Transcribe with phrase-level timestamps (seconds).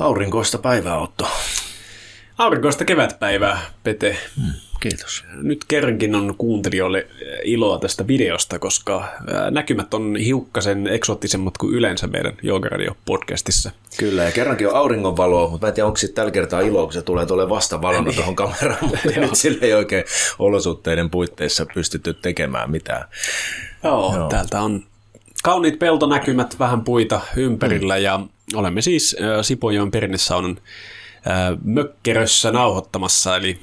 [0.00, 1.28] Aurinkoista päivää, Otto.
[2.38, 4.16] Aurinkoista kevätpäivää, Pete.
[4.36, 5.24] Mm, kiitos.
[5.42, 7.06] Nyt kerrankin on kuuntelijoille
[7.44, 9.08] iloa tästä videosta, koska
[9.50, 13.70] näkymät on hiukkasen eksoottisemmat kuin yleensä meidän Joogaradio-podcastissa.
[13.98, 16.92] Kyllä, ja kerrankin on auringonvaloa, mutta mä en tiedä, onko sitten tällä kertaa iloa, kun
[16.92, 18.14] se tulee tuolle vastavalona niin.
[18.14, 20.04] tuohon kameraan, mutta nyt sille ei oikein
[20.38, 23.04] olosuhteiden puitteissa pystytty tekemään mitään.
[23.84, 24.28] Joo, Joo.
[24.28, 24.84] täältä on
[25.42, 28.02] kauniit peltonäkymät, vähän puita ympärillä mm.
[28.02, 28.20] ja
[28.54, 30.58] olemme siis Sipojoen perinnesaunan
[31.64, 33.60] mökkerössä nauhoittamassa, eli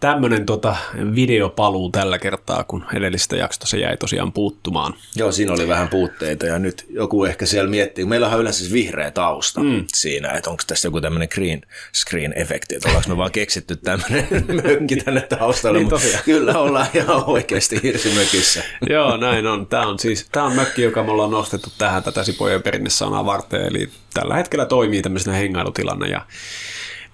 [0.00, 0.76] tämmöinen tota
[1.14, 4.94] videopaluu tällä kertaa, kun edellistä jaksosta se jäi tosiaan puuttumaan.
[5.16, 8.58] Joo, siinä oli vähän puutteita ja nyt joku ehkä siellä miettii, kun meillä on yleensä
[8.58, 9.84] siis vihreä tausta mm.
[9.94, 11.60] siinä, että onko tässä joku tämmöinen green
[11.96, 14.28] screen-efekti, että ollaanko me vaan keksitty tämmöinen
[14.64, 18.62] mökki tänne taustalle, niin mutta kyllä ollaan ihan oikeasti hirsimökissä.
[18.90, 19.66] Joo, näin on.
[19.66, 23.60] Tämä on siis tämä on mökki, joka me ollaan nostettu tähän tätä Sipojen perinnesaunaa varten,
[23.60, 26.26] eli tällä hetkellä toimii tämmöisenä hengailutilana ja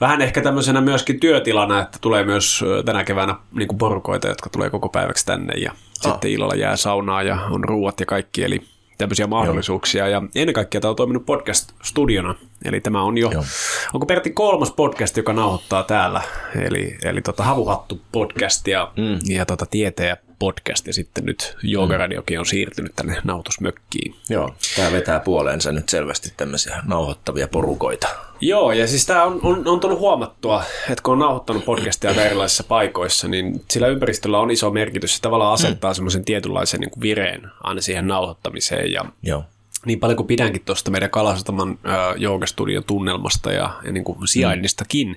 [0.00, 4.70] vähän ehkä tämmöisenä myöskin työtilana, että tulee myös tänä keväänä niin kuin porukoita, jotka tulee
[4.70, 6.12] koko päiväksi tänne ja oh.
[6.12, 8.60] sitten illalla jää saunaa ja on ruuat ja kaikki, eli
[8.98, 10.08] tämmöisiä mahdollisuuksia.
[10.08, 10.22] Joo.
[10.22, 12.34] Ja ennen kaikkea tämä on toiminut podcast-studiona,
[12.64, 13.44] eli tämä on jo, Joo.
[13.94, 16.22] onko Pertti kolmas podcast, joka nauhoittaa täällä,
[16.66, 19.18] eli, eli tota Havuhattu podcast ja, mm.
[19.34, 24.14] ja tota Tieteen podcast ja sitten nyt Joogaradiokin on siirtynyt tänne nautusmökkiin.
[24.28, 28.08] Joo, tämä vetää puoleensa nyt selvästi tämmöisiä nauhoittavia porukoita.
[28.40, 32.64] Joo, ja siis tämä on, on, on tullut huomattua, että kun on nauhoittanut podcastia erilaisissa
[32.64, 35.16] paikoissa, niin sillä ympäristöllä on iso merkitys.
[35.16, 35.94] Se tavallaan asettaa mm.
[35.94, 38.92] semmoisen tietynlaisen niin kuin vireen aina siihen nauhoittamiseen.
[38.92, 39.44] Ja Joo
[39.84, 45.08] niin paljon kuin pidänkin tuosta meidän Kalastaman äh, joogastudion tunnelmasta ja, ja niin kuin sijainnistakin,
[45.08, 45.16] mm.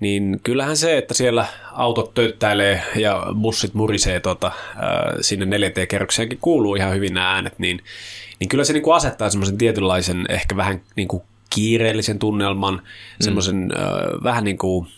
[0.00, 4.54] niin kyllähän se, että siellä autot töyttäilee ja bussit murisee tota, äh,
[5.20, 7.80] sinne 4T-kerrokseenkin kuuluu ihan hyvin nämä äänet, niin,
[8.40, 12.80] niin kyllä se niin kuin asettaa semmoisen tietynlaisen ehkä vähän niin kuin kiireellisen tunnelman, mm.
[13.20, 14.88] semmoisen äh, vähän niin kuin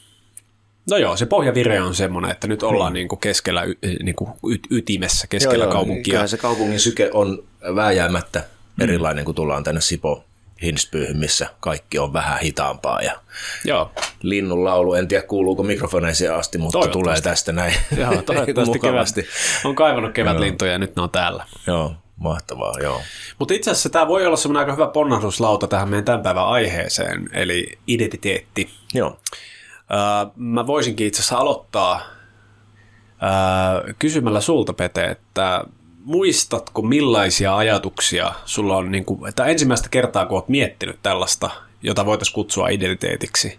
[0.90, 2.94] No joo, se pohjavire on semmoinen, että nyt ollaan mm.
[2.94, 3.62] niin kuin keskellä
[4.02, 4.30] niin kuin
[4.70, 6.18] ytimessä, keskellä joo, kaupunkia.
[6.18, 7.44] Joo, se kaupungin syke on
[7.74, 8.44] vääjäämättä.
[8.80, 10.24] Erilainen, kun tullaan tänne Sipo
[10.62, 13.00] Hinspyyhyn, missä kaikki on vähän hitaampaa.
[13.00, 13.20] Ja
[13.64, 13.90] Joo.
[14.22, 18.78] Linnun laulu, en tiedä kuuluuko mikrofoneisiin asti, mutta tulee tästä näin joo, toivottavasti.
[18.78, 19.08] Kevät,
[19.64, 21.46] on kaivannut kevätlintuja ja nyt ne on täällä.
[21.66, 23.00] Joo, mahtavaa, joo.
[23.38, 27.28] Mutta itse asiassa tämä voi olla semmoinen aika hyvä ponnahduslauta tähän meidän tämän päivän aiheeseen,
[27.32, 28.70] eli identiteetti.
[28.94, 29.08] Joo.
[29.08, 35.64] Uh, mä voisinkin itse asiassa aloittaa uh, kysymällä sulta, Pete, että
[36.04, 41.50] muistatko millaisia ajatuksia sulla on, niin kuin, että ensimmäistä kertaa kun olet miettinyt tällaista,
[41.82, 43.58] jota voitaisiin kutsua identiteetiksi,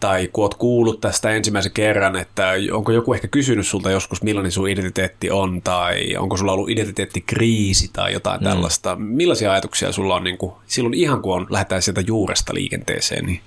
[0.00, 4.52] tai kun olet kuullut tästä ensimmäisen kerran, että onko joku ehkä kysynyt sulta joskus, millainen
[4.52, 8.44] sun identiteetti on, tai onko sulla ollut identiteettikriisi tai jotain mm.
[8.44, 8.96] tällaista.
[8.96, 13.40] Millaisia ajatuksia sulla on niin kuin, silloin ihan kun on, lähdetään sieltä juuresta liikenteeseen, niin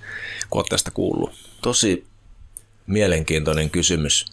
[0.50, 1.32] kun olet tästä kuullut?
[1.62, 2.06] Tosi
[2.88, 4.26] mielenkiintoinen kysymys.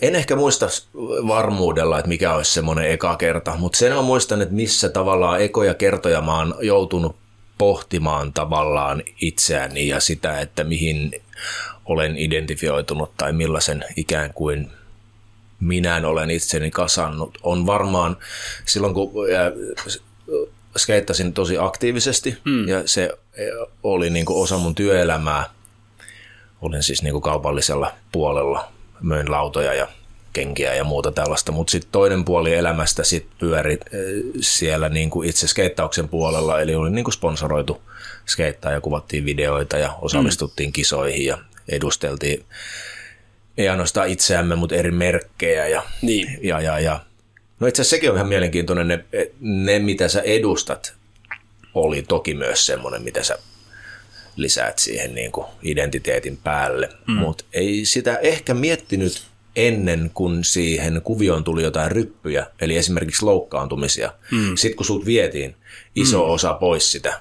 [0.00, 0.66] En ehkä muista
[1.28, 5.74] varmuudella, että mikä olisi semmoinen eka kerta, mutta sen on muistan, että missä tavallaan ekoja
[5.74, 7.16] kertoja mä oon joutunut
[7.58, 11.10] pohtimaan tavallaan itseäni ja sitä, että mihin
[11.84, 14.70] olen identifioitunut tai millaisen ikään kuin
[15.60, 17.38] minä olen itseni kasannut.
[17.42, 18.16] On varmaan
[18.66, 19.12] silloin, kun
[20.76, 22.68] skeittasin tosi aktiivisesti mm.
[22.68, 23.10] ja se
[23.82, 25.44] oli niin kuin osa mun työelämää.
[26.60, 29.88] Olin siis niin kuin kaupallisella puolella möin lautoja ja
[30.32, 33.80] kenkiä ja muuta tällaista, mutta sitten toinen puoli elämästä sit pyöri eh,
[34.40, 37.82] siellä niin kuin itse skeittauksen puolella, eli oli niin kuin sponsoroitu
[38.26, 40.72] skeittaa ja kuvattiin videoita ja osallistuttiin mm.
[40.72, 41.38] kisoihin ja
[41.68, 42.44] edusteltiin
[43.58, 46.38] ei ainoastaan itseämme, mutta eri merkkejä ja, niin.
[46.42, 47.00] ja, ja, ja.
[47.60, 49.04] No itse asiassa sekin on ihan mielenkiintoinen, ne,
[49.40, 50.94] ne mitä sä edustat
[51.74, 53.38] oli toki myös semmoinen, mitä sä
[54.38, 56.88] lisäät siihen niin kuin identiteetin päälle.
[57.06, 57.14] Mm.
[57.14, 59.26] Mutta ei sitä ehkä miettinyt
[59.56, 64.12] ennen kuin siihen kuvioon tuli jotain ryppyjä, eli esimerkiksi loukkaantumisia.
[64.30, 64.56] Mm.
[64.56, 65.56] Sitten kun sut vietiin
[65.94, 66.30] iso mm.
[66.30, 67.20] osa pois sitä,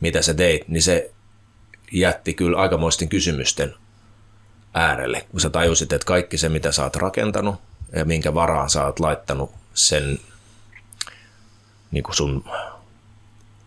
[0.00, 1.10] mitä sä teit, niin se
[1.92, 3.74] jätti kyllä aikamoisten kysymysten
[4.74, 7.56] äärelle, kun sä tajusit, että kaikki se, mitä sä oot rakentanut
[7.96, 10.18] ja minkä varaan sä oot laittanut sen
[11.90, 12.44] niin kuin sun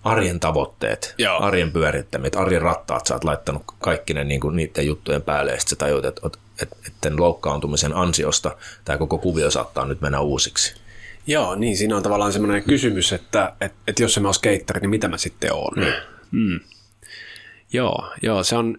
[0.03, 1.41] arjen tavoitteet, Joo.
[1.41, 5.59] arjen pyörittämät, arjen rattaat, sä oot laittanut kaikki ne niin kuin niiden juttujen päälle, ja
[5.59, 6.21] sitten sä tajut, että,
[6.61, 10.75] että, että loukkaantumisen ansiosta tämä koko kuvio saattaa nyt mennä uusiksi.
[11.27, 14.89] Joo, niin siinä on tavallaan semmoinen kysymys, että, että, että jos mä oon skeittari, niin
[14.89, 15.73] mitä mä sitten oon?
[15.75, 15.91] Mm.
[16.31, 16.59] Mm.
[17.73, 18.77] Joo, joo, se on...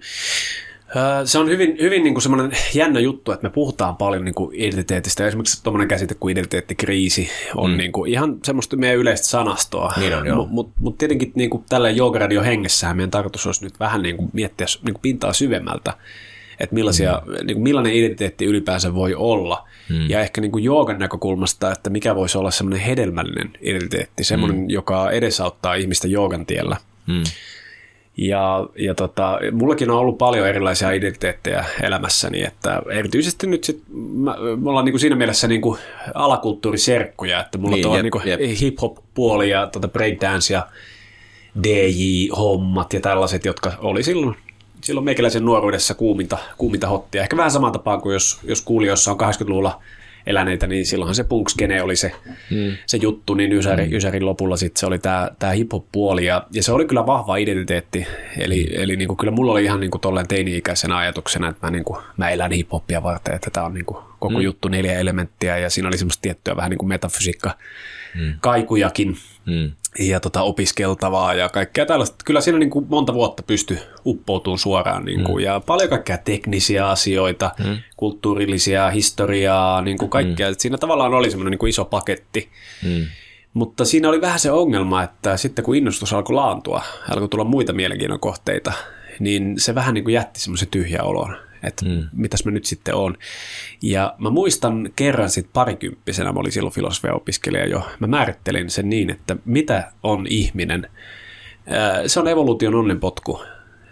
[1.24, 4.54] Se on hyvin, hyvin niin kuin semmoinen jännä juttu, että me puhutaan paljon niin kuin
[4.54, 5.26] identiteetistä.
[5.26, 7.76] Esimerkiksi tuommoinen käsite kuin identiteettikriisi on mm.
[7.76, 9.92] niin kuin ihan semmoista meidän yleistä sanastoa.
[9.96, 13.80] Niin on, Mutta mut, mut tietenkin niin kuin tällä joogaradio hengessähän meidän tarkoitus olisi nyt
[13.80, 15.92] vähän niin kuin miettiä niin kuin pintaa syvemmältä,
[16.60, 17.46] että millaisia, mm.
[17.46, 19.68] niin kuin millainen identiteetti ylipäänsä voi olla.
[19.88, 20.10] Mm.
[20.10, 24.70] Ja ehkä niin kuin joogan näkökulmasta, että mikä voisi olla semmoinen hedelmällinen identiteetti, semmoinen, mm.
[24.70, 26.76] joka edesauttaa ihmistä joogan tiellä.
[27.06, 27.22] Mm.
[28.16, 34.36] Ja, ja tota, mullakin on ollut paljon erilaisia identiteettejä elämässäni, että erityisesti nyt sit, mä,
[34.56, 35.78] me ollaan niin kuin siinä mielessä niin kuin
[36.14, 38.02] alakulttuuriserkkuja, että mulla niin, on
[38.38, 40.66] niin hip-hop-puoli ja tota breakdance ja
[41.62, 44.36] DJ-hommat ja tällaiset, jotka oli silloin,
[44.80, 47.22] silloin meikäläisen nuoruudessa kuuminta, kuuminta hottia.
[47.22, 49.82] Ehkä vähän samaan tapaan kuin jos, jos kuulijoissa on 80-luvulla
[50.26, 52.12] eläneitä, niin silloinhan se punkskene oli se,
[52.50, 52.76] mm.
[52.86, 53.92] se juttu, niin Ysäri, mm.
[53.92, 58.06] Ysärin lopulla sitten se oli tämä tää hip-hop-puoli, ja, ja, se oli kyllä vahva identiteetti,
[58.38, 58.82] eli, mm.
[58.82, 62.52] eli niinku, kyllä mulla oli ihan niinku tolleen teini-ikäisenä ajatuksena, että mä, niinku, mä elän
[62.52, 64.40] hip-hopia varten, että tämä on niinku koko mm.
[64.40, 67.56] juttu neljä elementtiä, ja siinä oli semmoista tiettyä vähän niinku metafysiikka
[68.14, 68.34] mm.
[68.40, 69.16] kaikujakin,
[69.46, 72.16] mm ja tota, opiskeltavaa ja kaikkea tällaista.
[72.24, 75.44] Kyllä siinä niin kuin monta vuotta pysty uppoutumaan suoraan niin kuin, mm.
[75.44, 77.76] ja paljon kaikkea teknisiä asioita, mm.
[77.96, 80.48] kulttuurillisia historiaa, niin kuin kaikkea.
[80.48, 80.54] Mm.
[80.58, 82.48] Siinä tavallaan oli semmoinen niin kuin iso paketti.
[82.84, 83.06] Mm.
[83.54, 87.72] Mutta siinä oli vähän se ongelma, että sitten kun innostus alkoi laantua, alkoi tulla muita
[87.72, 88.72] mielenkiinnon kohteita,
[89.20, 92.08] niin se vähän niin kuin jätti semmoisen tyhjä olon että mm.
[92.12, 93.18] mitäs mä nyt sitten on.
[93.82, 99.10] Ja mä muistan kerran sitten parikymppisenä, mä olin silloin filosofia-opiskelija jo, mä määrittelin sen niin,
[99.10, 100.88] että mitä on ihminen.
[102.06, 103.42] Se on evoluution onnenpotku.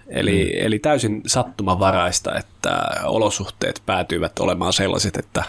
[0.09, 0.67] Eli, mm.
[0.67, 5.45] eli täysin sattumanvaraista, että olosuhteet päätyivät olemaan sellaiset, että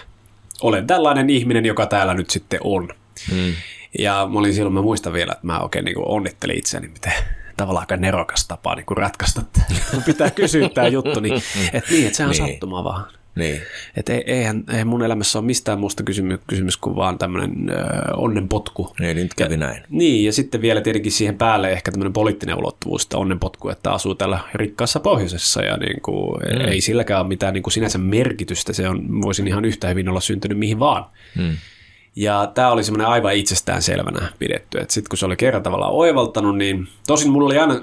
[0.62, 2.90] olen tällainen ihminen, joka täällä nyt sitten on.
[3.32, 3.54] Mm.
[4.00, 7.14] Ja mä olin silloin, mä muistan vielä, että mä oikein niin onnittelin itseäni, miten,
[7.62, 9.42] tavallaan aika nerokas tapa niin ratkaista,
[9.92, 11.34] kun pitää kysyä tämä juttu, niin
[11.74, 12.52] että niin, että sehän on niin.
[12.52, 13.06] sattumaa vaan.
[13.36, 13.62] Niin.
[13.96, 17.56] Että eihän, eihän mun elämässä ole mistään muusta kysymys, kysymys kuin vaan tämmöinen
[18.14, 18.94] onnenpotku.
[19.00, 19.84] Niin, nyt kävi näin.
[19.90, 24.16] Niin, ja sitten vielä tietenkin siihen päälle ehkä tämmöinen poliittinen ulottuvuus, että onnenpotku, että asuu
[24.16, 26.68] täällä rikkaassa pohjoisessa ja niin kuin, mm.
[26.68, 28.74] ei silläkään ole mitään niin kuin sinänsä merkitystä.
[28.74, 31.06] Se on, voisin ihan yhtä hyvin olla syntynyt mihin vaan.
[31.38, 31.58] Mm.
[32.16, 34.78] Ja tämä oli semmoinen aivan itsestään selvänä pidetty.
[34.90, 37.74] Sitten kun se oli kerran tavallaan oivaltanut, niin tosin mulla oli aina,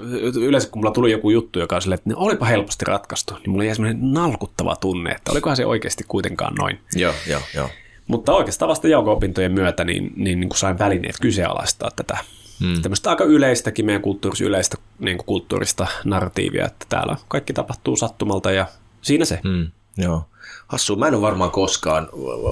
[0.41, 3.63] yleensä kun mulla tuli joku juttu, joka oli silleen, että olipa helposti ratkaistu, niin mulla
[3.63, 6.79] jäi semmoinen nalkuttava tunne, että olikohan se oikeasti kuitenkaan noin.
[6.95, 7.69] Joo, joo, joo.
[8.07, 12.17] Mutta oikeastaan vasta jauko-opintojen myötä niin, niin, niin kuin sain välineet kyseenalaistaa tätä
[12.59, 12.81] hmm.
[12.81, 18.51] tämmöistä aika yleistäkin meidän kulttuurista, yleistä niin kuin kulttuurista narratiivia, että täällä kaikki tapahtuu sattumalta
[18.51, 18.67] ja
[19.01, 19.39] siinä se.
[19.43, 19.71] Hmm.
[19.97, 20.23] Joo.
[20.69, 22.09] Hassu, mä en ole varmaan koskaan,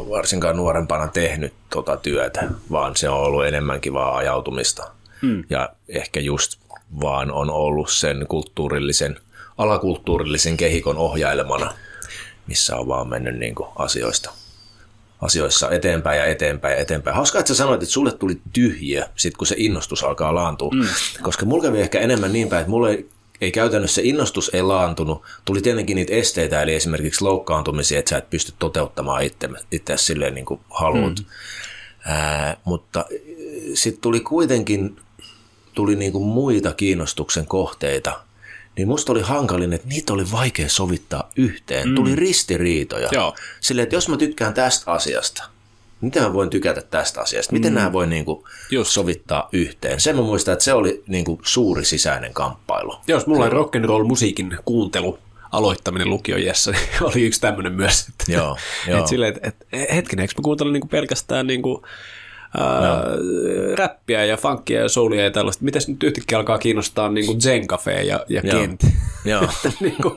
[0.10, 4.92] varsinkaan nuorempana, tehnyt tota työtä, vaan se on ollut enemmänkin vaan ajautumista.
[5.22, 5.44] Hmm.
[5.50, 6.60] Ja ehkä just
[7.02, 9.20] vaan on ollut sen kulttuurillisen,
[9.58, 11.74] alakulttuurillisen kehikon ohjailemana,
[12.48, 14.32] missä on vaan mennyt niin kuin asioista
[15.22, 17.16] asioissa eteenpäin ja eteenpäin ja eteenpäin.
[17.16, 20.72] Hauskaa, että sä sanoit, että sulle tuli tyhjiä, sit kun se innostus alkaa laantua.
[20.74, 20.88] Mm.
[21.22, 23.10] Koska mulla kävi ehkä enemmän niin päin, että mulla ei
[23.42, 25.24] ei käytännössä innostus ei laantunut.
[25.46, 30.34] Tuli tietenkin niitä esteitä, eli esimerkiksi loukkaantumisia, että sä et pysty toteuttamaan itse, itse silleen
[30.34, 31.20] niin kuin haluat.
[31.20, 31.26] Mm.
[32.06, 33.06] Ää, mutta
[33.74, 35.00] sitten tuli kuitenkin
[35.74, 38.20] tuli niin kuin muita kiinnostuksen kohteita,
[38.78, 41.90] niin musta oli hankalin, että niitä oli vaikea sovittaa yhteen.
[41.90, 41.96] Mm.
[41.96, 43.10] Tuli ristiriitoja.
[43.12, 43.36] Joo.
[43.60, 45.44] Silleen, että jos mä tykkään tästä asiasta–
[46.02, 47.76] miten mä voin tykätä tästä asiasta, miten mm.
[47.76, 48.44] nämä voi niin kuin
[48.84, 50.00] sovittaa yhteen.
[50.00, 52.96] Sen mä muistan, että se oli niin kuin suuri sisäinen kamppailu.
[53.08, 55.20] Jos mulla on rock and roll musiikin kuuntelu
[55.52, 58.08] aloittaminen lukiojessa, niin oli yksi tämmöinen myös.
[58.10, 58.98] Että, joo, joo.
[58.98, 61.62] Että silleen, että, että hetkinen, eikö mä kuuntelen niin kuin pelkästään niin
[62.58, 63.04] ää,
[63.76, 65.66] räppiä ja funkia ja soulia ja tällaista.
[65.66, 68.62] Miten nyt yhtäkkiä alkaa kiinnostaa niin kuin Zen Cafe ja, ja joo.
[68.62, 68.82] Kent?
[69.26, 69.50] Joo.
[69.82, 70.16] niin kuin,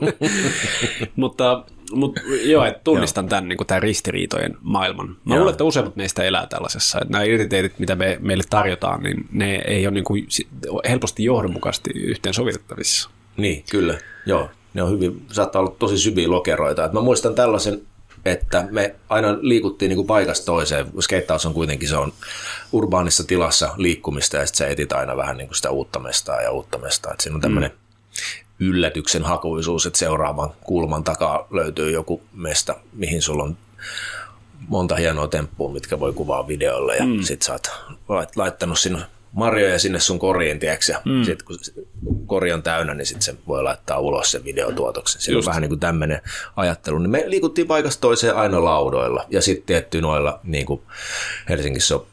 [1.15, 5.17] mutta mutta joo, että tunnistan tämän, niin kuin, tämän ristiriitojen maailman.
[5.25, 6.99] Mä luulen, että useimmat meistä elää tällaisessa.
[7.01, 10.27] Että nämä identiteetit, mitä me, meille tarjotaan, niin ne ei ole niin kuin,
[10.89, 13.09] helposti johdonmukaisesti yhteen sovitettavissa.
[13.37, 13.97] Niin, kyllä.
[14.25, 16.85] Joo, ne on hyvin, saattaa olla tosi syviä lokeroita.
[16.85, 17.81] Et mä muistan tällaisen,
[18.25, 20.85] että me aina liikuttiin niin kuin paikasta toiseen.
[20.99, 22.13] Skeittaus on kuitenkin se on
[22.71, 26.51] urbaanissa tilassa liikkumista ja sitten sä etit aina vähän niin kuin sitä uutta mestaa ja
[26.51, 27.13] uutta mestaa.
[27.13, 27.77] Et siinä on tämmöinen mm
[28.61, 33.57] yllätyksen hakuisuus, että seuraavan kulman takaa löytyy joku mesta, mihin sulla on
[34.67, 37.21] monta hienoa temppua, mitkä voi kuvaa videolle ja mm.
[37.21, 37.67] sit sä oot
[38.35, 38.99] laittanut sinne
[39.31, 40.93] marjoja sinne sun koriin, tiedätkö?
[41.05, 41.23] Mm.
[41.23, 41.57] Sitten kun
[42.27, 45.21] kori on täynnä, niin sitten se voi laittaa ulos sen videotuotoksen.
[45.21, 46.21] Siinä on vähän niin kuin tämmöinen
[46.55, 46.97] ajattelu.
[46.97, 49.25] Niin me liikuttiin paikasta toiseen aina laudoilla.
[49.29, 50.81] Ja sitten tietty noilla, niin kuin
[51.49, 52.05] Helsingissä on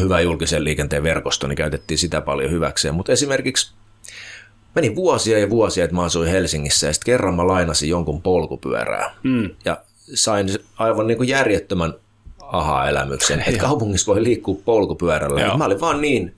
[0.00, 2.94] hyvä julkisen liikenteen verkosto, niin käytettiin sitä paljon hyväkseen.
[2.94, 3.72] Mutta esimerkiksi
[4.74, 9.14] meni vuosia ja vuosia, että mä asuin Helsingissä ja sitten kerran mä lainasin jonkun polkupyörää.
[9.22, 9.50] Mm.
[9.64, 9.78] Ja
[10.14, 11.94] sain aivan niin kuin järjettömän
[12.52, 15.56] aha-elämyksen, että kaupungissa voi liikkua polkupyörällä.
[15.56, 16.34] Mä olin vaan niin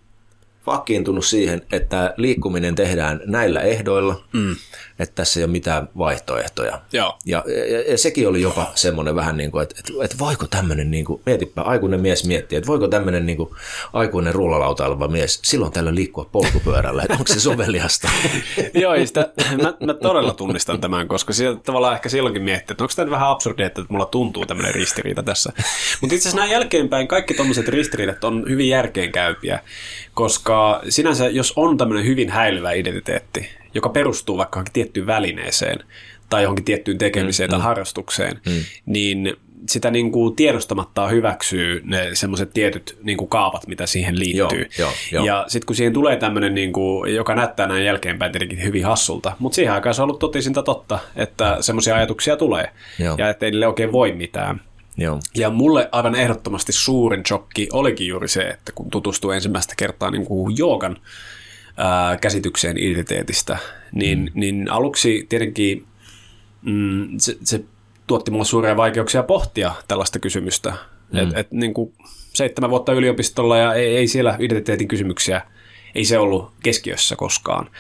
[0.67, 4.57] vakiintunut siihen, että liikkuminen tehdään näillä ehdoilla, mm.
[5.01, 6.81] Että tässä ei ole mitään vaihtoehtoja.
[6.93, 7.19] Joo.
[7.25, 10.91] Ja, ja, ja sekin oli jopa semmoinen vähän niin kuin, että, että, että voiko tämmöinen,
[10.91, 13.51] niin kuin, mietipä, aikuinen mies miettii, että voiko tämmöinen niin kuin,
[13.93, 18.09] aikuinen rullalautaileva mies silloin tällä liikkua polkupyörällä, että onko se soveliasta?
[18.83, 22.93] Joo, sitä, mä, mä, todella tunnistan tämän, koska siellä, tavallaan ehkä silloinkin miettii, että onko
[22.97, 25.53] tämä vähän absurdia, että mulla tuntuu tämmöinen ristiriita tässä.
[26.01, 29.61] Mutta itse asiassa näin jälkeenpäin kaikki tuommoiset ristiriidat on hyvin järkeenkäypiä,
[30.15, 35.79] koska sinänsä jos on tämmöinen hyvin häilyvä identiteetti, joka perustuu vaikka johonkin tiettyyn välineeseen
[36.29, 37.65] tai johonkin tiettyyn tekemiseen mm, tai mm.
[37.65, 38.65] harrastukseen, mm.
[38.87, 39.37] niin
[39.69, 44.67] sitä niin kuin tiedostamatta hyväksyy ne semmoiset tietyt niin kuin kaavat, mitä siihen liittyy.
[44.79, 45.25] Joo, jo, jo.
[45.25, 49.33] Ja sitten kun siihen tulee tämmöinen, niin kuin, joka näyttää näin jälkeenpäin tietenkin hyvin hassulta,
[49.39, 53.15] mutta siihen aikaan se on ollut totisinta totta, että semmoisia ajatuksia tulee joo.
[53.19, 54.61] ja että ei niille oikein voi mitään.
[54.97, 55.21] Joo.
[55.35, 60.27] Ja mulle aivan ehdottomasti suurin shokki olikin juuri se, että kun tutustui ensimmäistä kertaa niin
[60.27, 60.97] kuin joogan
[61.77, 63.59] ää, käsitykseen identiteetistä,
[63.93, 64.31] niin, mm.
[64.35, 65.87] niin aluksi tietenkin
[66.63, 67.65] mm, se, se
[68.07, 70.75] tuotti mulle suuria vaikeuksia pohtia tällaista kysymystä.
[71.13, 71.19] Mm.
[71.19, 71.93] Et, et, niin kuin
[72.33, 75.43] seitsemän vuotta yliopistolla ja ei, ei siellä identiteetin kysymyksiä
[75.95, 77.71] ei se ollut keskiössä koskaan.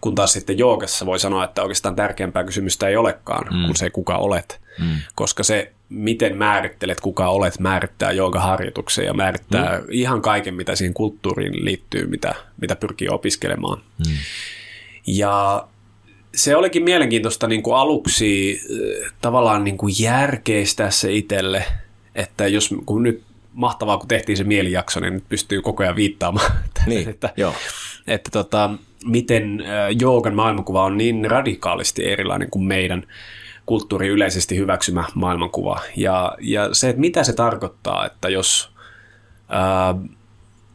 [0.00, 3.64] Kun taas sitten joogassa voi sanoa, että oikeastaan tärkeämpää kysymystä ei olekaan mm.
[3.66, 4.60] kuin se, kuka olet.
[4.78, 4.96] Mm.
[5.14, 9.84] Koska se, miten määrittelet, kuka olet, määrittää joogaharjoituksen ja määrittää mm.
[9.90, 13.78] ihan kaiken, mitä siihen kulttuuriin liittyy, mitä, mitä pyrkii opiskelemaan.
[13.98, 14.12] Mm.
[15.06, 15.66] Ja
[16.34, 18.60] se olikin mielenkiintoista niin kuin aluksi
[19.04, 21.64] äh, tavallaan niin kuin järkeistää se itselle,
[22.14, 26.52] että jos kun nyt mahtavaa, kun tehtiin se mielijakso, niin nyt pystyy koko ajan viittaamaan,
[26.86, 27.54] niin, että, joo.
[28.06, 28.70] että tota,
[29.04, 33.06] miten äh, joogan maailmankuva on niin radikaalisti erilainen kuin meidän
[33.70, 35.80] kulttuuri yleisesti hyväksymä maailmankuva.
[35.96, 38.70] Ja, ja se, että mitä se tarkoittaa, että jos
[39.48, 39.94] ää,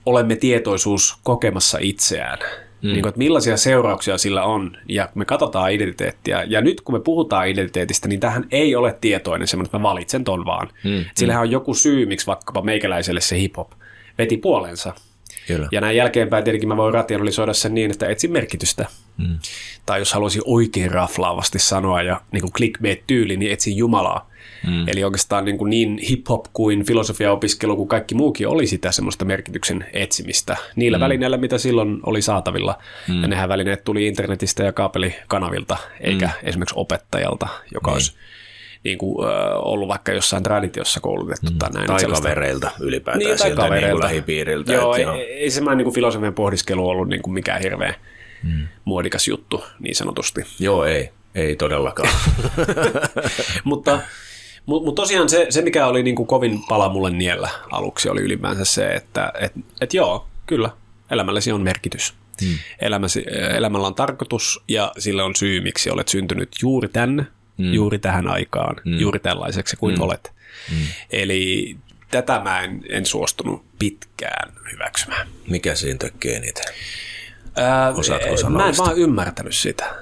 [0.06, 2.88] olemme tietoisuus kokemassa itseään, mm.
[2.88, 7.00] niin kuin, että millaisia seurauksia sillä on, ja me katsotaan identiteettiä, ja nyt kun me
[7.00, 10.70] puhutaan identiteetistä, niin tähän ei ole tietoinen semmoinen, että mä valitsen ton vaan.
[10.84, 11.06] Mm.
[11.16, 13.72] Sillähän on joku syy, miksi vaikkapa meikäläiselle se hip-hop
[14.18, 14.94] veti puolensa.
[15.48, 15.68] Kyllä.
[15.72, 18.86] Ja näin jälkeenpäin tietenkin mä voin rationalisoida sen niin, että etsin merkitystä.
[19.18, 19.40] Mm.
[19.86, 24.30] Tai jos haluaisin oikein raflaavasti sanoa ja niin kuin clickbait-tyyli, niin etsin Jumalaa.
[24.68, 24.88] Mm.
[24.88, 29.86] Eli oikeastaan niin, kuin niin hip-hop kuin filosofiaopiskelu kuin kaikki muukin oli sitä semmoista merkityksen
[29.94, 31.02] etsimistä niillä mm.
[31.02, 32.78] välineillä, mitä silloin oli saatavilla.
[33.08, 33.22] Mm.
[33.22, 36.48] Ja nehän välineet tuli internetistä ja kaapelikanavilta, eikä mm.
[36.48, 37.94] esimerkiksi opettajalta, joka niin.
[37.94, 38.14] olisi
[38.86, 41.58] niin kuin, äh, ollut vaikka jossain traditiossa koulutettu mm.
[41.58, 41.88] tai näin.
[41.88, 43.88] Tai kavereilta ylipäätään niin, tai kavereilta.
[43.88, 44.74] Niin lähipiiriltä.
[44.74, 47.94] Joo, ei, ei semmoinen niin kuin filosofian pohdiskelu ollut niin kuin mikään hirveä
[48.44, 48.68] mm.
[48.86, 50.42] muodikas juttu niin sanotusti.
[50.60, 51.10] Joo, ei.
[51.36, 52.10] Ei todellakaan.
[53.64, 54.00] mutta
[54.66, 58.22] mutta mut tosiaan se, se, mikä oli niin kuin kovin pala mulle niellä aluksi, oli
[58.22, 59.52] ylipäänsä se, että et,
[59.82, 60.70] et joo, kyllä,
[61.12, 62.14] elämälläsi on merkitys.
[62.42, 62.58] Hmm.
[62.82, 63.26] Elämäsi,
[63.56, 67.26] elämällä on tarkoitus ja sillä on syy, miksi olet syntynyt juuri tänne,
[67.58, 67.74] hmm.
[67.74, 69.00] juuri tähän aikaan, hmm.
[69.00, 70.04] juuri tällaiseksi kuin hmm.
[70.04, 70.32] olet.
[70.70, 70.88] Hmm.
[71.12, 71.76] Eli
[72.12, 75.28] tätä mä en, en suostunut pitkään hyväksymään.
[75.50, 76.62] Mikä siinä tekee niitä?
[77.96, 79.96] Osaatko Mä en vaan ymmärtänyt sitä,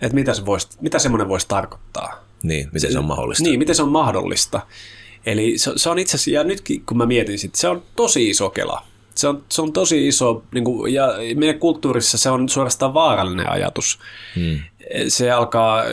[0.00, 2.24] että mitä, se vois, mitä semmoinen voisi tarkoittaa.
[2.42, 3.44] Niin, miten se on mahdollista.
[3.44, 4.60] Niin, miten se on mahdollista.
[5.26, 8.30] Eli se, se on itse asiassa, ja nytkin kun mä mietin sitä, se on tosi
[8.30, 8.86] iso kela.
[9.14, 13.50] Se on, se on tosi iso, niin kuin, ja meidän kulttuurissa se on suorastaan vaarallinen
[13.50, 13.98] ajatus.
[14.34, 14.58] Hmm.
[15.08, 15.84] Se alkaa,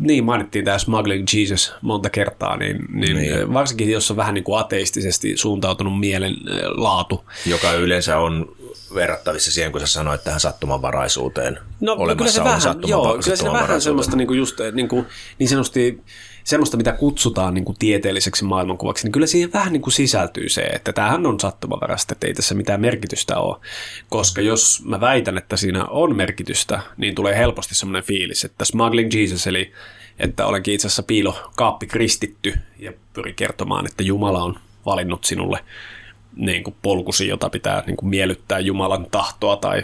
[0.00, 3.54] niin mainittiin tämä Smuggling Jesus monta kertaa, niin, niin, niin.
[3.54, 6.36] varsinkin jos on vähän niin kuin ateistisesti suuntautunut mielen
[6.76, 7.24] laatu.
[7.46, 8.56] Joka yleensä on
[8.94, 11.58] verrattavissa siihen, kun sä sanoit tähän sattumanvaraisuuteen.
[11.80, 15.06] No kyllä se vähän, joo, kyllä se vähän semmoista niin kuin just, niin, kuin,
[15.38, 16.02] niin sanotusti
[16.44, 20.62] semmoista, mitä kutsutaan niin kuin tieteelliseksi maailmankuvaksi, niin kyllä siihen vähän niin kuin sisältyy se,
[20.62, 23.56] että tämähän on sattumanvarasta, että ei tässä mitään merkitystä ole.
[24.08, 29.14] Koska jos mä väitän, että siinä on merkitystä, niin tulee helposti semmoinen fiilis, että smuggling
[29.14, 29.72] Jesus, eli
[30.18, 35.64] että olenkin itse asiassa piilo kaappi kristitty ja pyri kertomaan, että Jumala on valinnut sinulle
[36.36, 39.82] niin kuin polkusi, jota pitää niin kuin miellyttää Jumalan tahtoa tai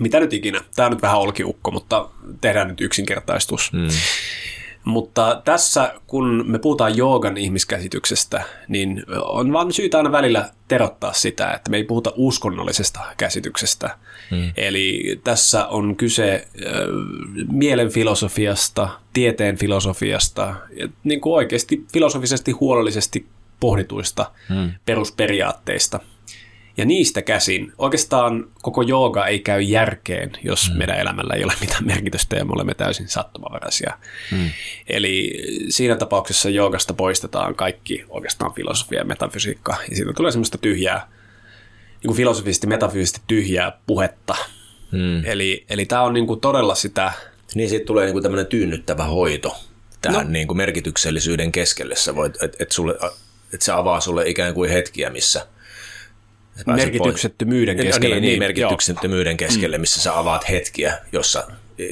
[0.00, 0.60] mitä nyt ikinä.
[0.76, 2.08] Tämä on nyt vähän olkiukko, mutta
[2.40, 3.72] tehdään nyt yksinkertaistus.
[3.72, 3.88] Mm.
[4.86, 11.50] Mutta tässä, kun me puhutaan joogan ihmiskäsityksestä, niin on vaan syytä aina välillä terottaa sitä,
[11.50, 13.98] että me ei puhuta uskonnollisesta käsityksestä.
[14.30, 14.52] Mm.
[14.56, 16.72] Eli tässä on kyse äh,
[17.52, 23.26] mielen filosofiasta, tieteen filosofiasta, ja niin kuin oikeasti filosofisesti huolellisesti
[23.60, 24.72] pohdituista mm.
[24.84, 26.00] perusperiaatteista.
[26.76, 30.78] Ja niistä käsin oikeastaan koko jooga ei käy järkeen, jos mm.
[30.78, 33.98] meidän elämällä ei ole mitään merkitystä ja me olemme täysin sattumavaraisia.
[34.32, 34.50] Mm.
[34.86, 39.76] Eli siinä tapauksessa joogasta poistetaan kaikki oikeastaan filosofia ja metafysiikka.
[39.90, 41.08] Ja siitä tulee semmoista tyhjää,
[41.90, 44.36] niin kuin filosofisesti, metafyysisesti tyhjää puhetta.
[44.92, 45.24] Mm.
[45.24, 47.12] Eli, eli tämä on niin kuin todella sitä...
[47.54, 49.56] Niin siitä tulee niin kuin tämmöinen tyynnyttävä hoito
[50.02, 50.32] tähän no.
[50.32, 51.94] niin kuin merkityksellisyyden keskelle.
[52.26, 52.94] että et, et, sulle,
[53.54, 55.46] et se avaa sulle ikään kuin hetkiä, missä
[56.66, 58.14] merkityksettömyyden keskelle.
[58.14, 61.46] Niin, niin, niin merkityksettömyyden keskelle, missä sä avaat hetkiä, jossa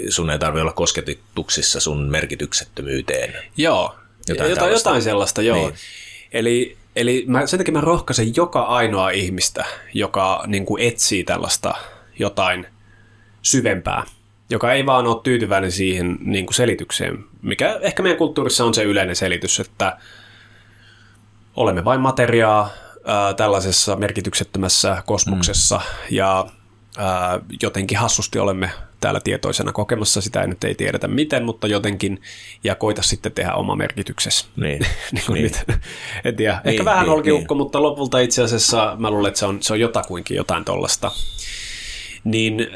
[0.08, 3.34] sun ei tarvitse olla kosketuksissa sun merkityksettömyyteen.
[3.56, 3.94] Joo,
[4.28, 5.56] jotain, jotain, jotain sellaista, joo.
[5.56, 5.74] Niin.
[6.32, 11.74] Eli, eli mä, sen takia mä rohkaisen joka ainoa ihmistä, joka niin kuin etsii tällaista
[12.18, 12.66] jotain
[13.42, 14.04] syvempää,
[14.50, 18.82] joka ei vaan ole tyytyväinen siihen niin kuin selitykseen, mikä ehkä meidän kulttuurissa on se
[18.82, 19.98] yleinen selitys, että
[21.56, 22.70] olemme vain materiaa,
[23.04, 26.16] ää, tällaisessa merkityksettömässä kosmoksessa mm.
[26.16, 26.46] ja
[26.98, 28.70] ää, jotenkin hassusti olemme
[29.00, 32.22] täällä tietoisena kokemassa sitä, ei nyt ei tiedetä miten, mutta jotenkin,
[32.64, 34.46] ja koita sitten tehdä oma merkityksessä.
[34.56, 34.86] Niin.
[35.12, 35.42] niin niin.
[35.42, 35.64] Nyt,
[36.24, 36.60] en tiedä.
[36.64, 37.62] Niin, Ehkä vähän niin, olkiukko, niin.
[37.62, 41.10] mutta lopulta itse asiassa mä luulen, että se on, se on jotakuinkin jotain tollasta.
[42.24, 42.66] Niin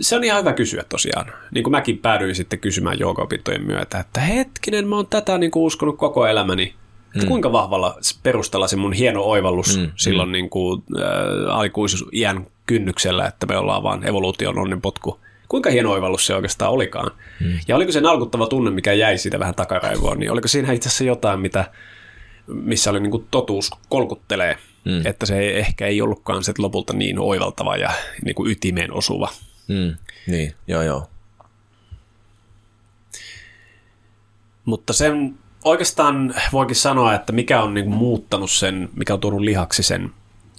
[0.00, 1.32] se on ihan hyvä kysyä tosiaan.
[1.50, 5.62] Niin kuin mäkin päädyin sitten kysymään joogaopintojen myötä, että hetkinen, mä oon tätä niin kuin
[5.62, 6.74] uskonut koko elämäni,
[7.14, 7.28] Mm.
[7.28, 9.90] Kuinka vahvalla perustella se mun hieno oivallus mm.
[9.96, 10.32] silloin mm.
[10.32, 15.20] Niin kuin, äh, aikuisuusiän kynnyksellä, että me ollaan vaan evoluution onnenpotku.
[15.48, 17.10] Kuinka hieno oivallus se oikeastaan olikaan?
[17.40, 17.58] Mm.
[17.68, 21.04] Ja oliko se nalkuttava tunne, mikä jäi siitä vähän takaraivoon, niin oliko siinä itse asiassa
[21.04, 21.70] jotain, mitä,
[22.46, 25.06] missä oli niin kuin totuus kolkuttelee, mm.
[25.06, 27.90] että se ei, ehkä ei ollutkaan se lopulta niin oivaltava ja
[28.24, 29.28] niin kuin ytimeen osuva.
[29.68, 29.96] Mm.
[30.26, 31.08] Niin, joo joo.
[34.64, 39.40] Mutta sen oikeastaan voikin sanoa, että mikä on niin kuin muuttanut sen, mikä on tuonut
[39.40, 40.10] lihaksi sen,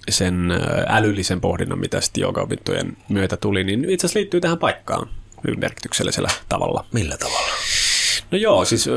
[0.08, 0.52] sen
[0.86, 5.08] älyllisen pohdinnan, mitä sitten joogaopintojen myötä tuli, niin itse asiassa liittyy tähän paikkaan
[5.46, 6.84] hyvin merkityksellisellä tavalla.
[6.92, 7.48] Millä tavalla?
[8.30, 8.88] No joo, siis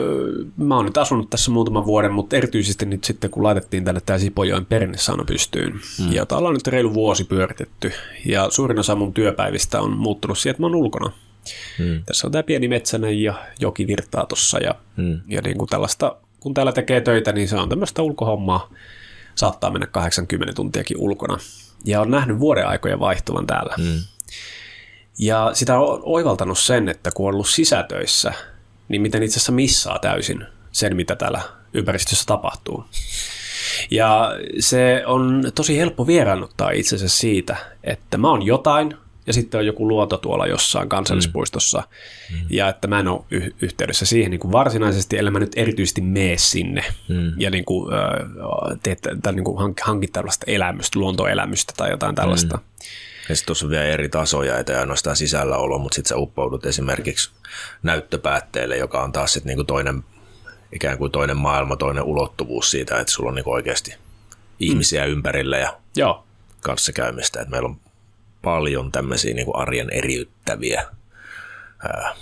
[0.57, 4.19] mä oon nyt asunut tässä muutaman vuoden, mutta erityisesti nyt sitten kun laitettiin tänne tämä
[4.19, 6.13] Sipojoen pernesauna pystyyn, mm.
[6.13, 7.91] ja ollaan nyt reilu vuosi pyöritetty,
[8.25, 11.11] ja suurin osa mun työpäivistä on muuttunut siihen, että mä oon ulkona
[11.79, 12.03] Mm.
[12.05, 15.21] Tässä on tämä pieni metsänen ja joki virtaa tuossa ja, mm.
[15.27, 18.73] ja niin kuin tällaista, kun täällä tekee töitä, niin se on tämmöistä ulkohommaa.
[19.35, 21.37] Saattaa mennä 80 tuntiakin ulkona.
[21.85, 23.75] Ja on nähnyt vuoden aikoja vaihtuvan täällä.
[23.77, 23.99] Mm.
[25.19, 28.33] Ja sitä on oivaltanut sen, että kun on ollut sisätöissä,
[28.89, 31.41] niin miten itse asiassa missaa täysin sen, mitä täällä
[31.73, 32.85] ympäristössä tapahtuu.
[33.91, 38.97] Ja se on tosi helppo vieraannuttaa itse asiassa siitä, että mä oon jotain,
[39.29, 41.83] ja sitten on joku luonto tuolla jossain kansallispuistossa,
[42.31, 42.37] mm.
[42.49, 46.01] ja että mä en ole y- yhteydessä siihen niin kuin varsinaisesti, ellei mä nyt erityisesti
[46.01, 47.33] mene sinne mm.
[47.37, 52.15] ja niin kuin, äh, teet, tai niin kuin hank, hankit tällaista elämystä, luontoelämystä tai jotain
[52.15, 52.57] tällaista.
[52.57, 52.63] Mm.
[53.29, 56.65] Ja sitten tuossa on vielä eri tasoja, että ei ainoastaan sisälläolo, mutta sitten sä uppoudut
[56.65, 57.31] esimerkiksi
[57.83, 60.03] näyttöpäätteelle, joka on taas sitten niinku toinen,
[60.71, 63.95] ikään kuin toinen maailma, toinen ulottuvuus siitä, että sulla on niinku oikeasti
[64.59, 65.11] ihmisiä mm.
[65.11, 66.23] ympärillä ja Joo.
[66.61, 67.41] kanssakäymistä.
[67.41, 67.77] Että meillä on
[68.41, 70.85] paljon tämmöisiä niin kuin arjen eriyttäviä
[71.83, 72.15] ää,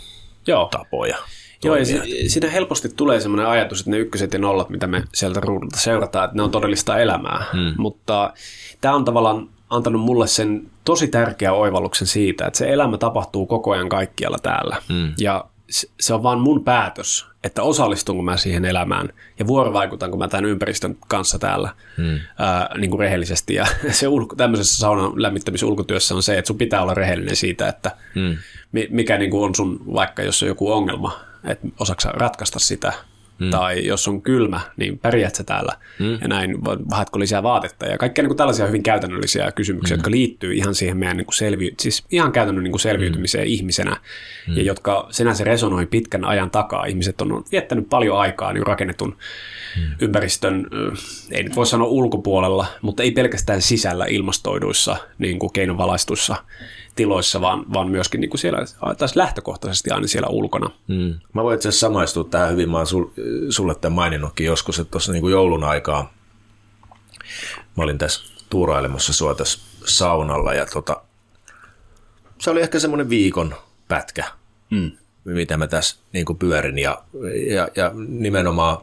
[0.48, 0.68] Joo.
[0.72, 1.18] tapoja.
[1.64, 5.04] Joo, ja si- siinä helposti tulee semmoinen ajatus, että ne ykköset ja nollat, mitä me
[5.14, 7.46] sieltä ruudulta seurataan, että ne on todellista elämää.
[7.54, 7.74] Hmm.
[7.78, 8.34] Mutta
[8.82, 13.72] tämä on tavallaan antanut mulle sen tosi tärkeä oivalluksen siitä, että se elämä tapahtuu koko
[13.72, 14.78] ajan kaikkialla täällä.
[14.90, 15.14] Hmm.
[15.18, 15.46] Ja
[16.00, 20.98] se on vaan mun päätös, että osallistunko mä siihen elämään ja vuorovaikutanko mä tämän ympäristön
[21.08, 22.20] kanssa täällä hmm.
[22.38, 23.54] ää, niin kuin rehellisesti.
[23.54, 27.92] Ja se ulko, tämmöisessä saunan lämmittämisulkotyössä on se, että sun pitää olla rehellinen siitä, että
[28.16, 28.38] hmm.
[28.90, 32.94] mikä niin kuin on sun, vaikka jos on joku ongelma, että osaksa ratkaista sitä
[33.40, 33.50] Mm.
[33.50, 36.18] Tai jos on kylmä, niin pärjät sä täällä mm.
[36.22, 40.00] ja näin, vahatko lisää vaatetta ja kaikkia niin kuin tällaisia hyvin käytännöllisiä kysymyksiä, mm.
[40.00, 43.52] jotka liittyy ihan siihen meidän niin kuin selvi- siis ihan käytännön niin kuin selviytymiseen mm.
[43.52, 43.98] ihmisenä
[44.48, 44.58] mm.
[44.58, 46.86] ja jotka senänsä resonoi pitkän ajan takaa.
[46.86, 49.18] Ihmiset on viettänyt paljon aikaa niin rakennetun
[49.78, 49.84] mm.
[50.02, 50.68] ympäristön,
[51.32, 56.36] ei nyt voi sanoa ulkopuolella, mutta ei pelkästään sisällä ilmastoiduissa niin kuin keinovalastuissa
[56.98, 58.60] tiloissa, vaan, vaan myöskin niin kuin siellä,
[58.98, 60.70] taas lähtökohtaisesti aina siellä ulkona.
[60.88, 61.14] Mm.
[61.34, 63.06] Mä voin itse asiassa samaistua tähän hyvin, mä oon sul,
[63.50, 66.14] sulle tämän maininnutkin joskus, että tuossa niin joulun aikaa
[67.78, 71.02] mä olin tässä tuurailemassa sua tässä saunalla ja tota,
[72.40, 73.56] se oli ehkä semmoinen viikon
[73.88, 74.26] pätkä,
[74.70, 74.92] mm.
[75.24, 77.04] mitä mä tässä niin kuin pyörin ja,
[77.50, 78.78] ja, ja nimenomaan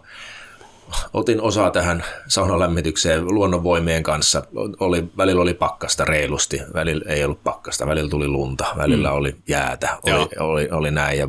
[1.12, 4.42] otin osaa tähän saunalämmitykseen luonnonvoimien kanssa.
[4.80, 9.14] Oli, välillä oli pakkasta reilusti, välillä ei ollut pakkasta, välillä tuli lunta, välillä mm.
[9.14, 11.18] oli jäätä, oli, oli, oli näin.
[11.18, 11.28] Ja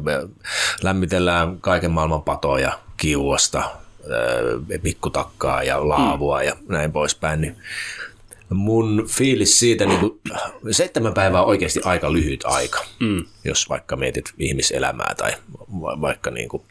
[0.83, 3.63] lämmitellään kaiken maailman patoja, kiuasta,
[4.83, 6.45] pikkutakkaa ja laavua mm.
[6.45, 7.41] ja näin poispäin.
[7.41, 7.55] Niin
[8.49, 10.21] mun fiilis siitä, niin kuin,
[10.71, 13.25] seitsemän päivää on oikeasti aika lyhyt aika, mm.
[13.43, 15.31] jos vaikka mietit ihmiselämää tai
[15.81, 16.63] va- vaikka niin kuin,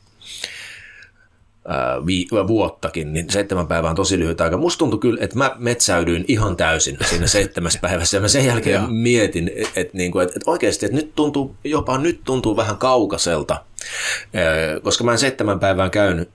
[2.06, 4.56] vi- vuottakin, niin seitsemän päivää on tosi lyhyt aika.
[4.56, 8.92] Musta tuntui kyllä, että mä metsäydyin ihan täysin siinä seitsemässä päivässä ja mä sen jälkeen
[8.92, 13.64] mietin, että, niin kuin, että, että oikeasti, että nyt tuntuu, jopa nyt tuntuu vähän kaukaiselta,
[14.82, 16.30] koska mä en seitsemän päivää käynyt,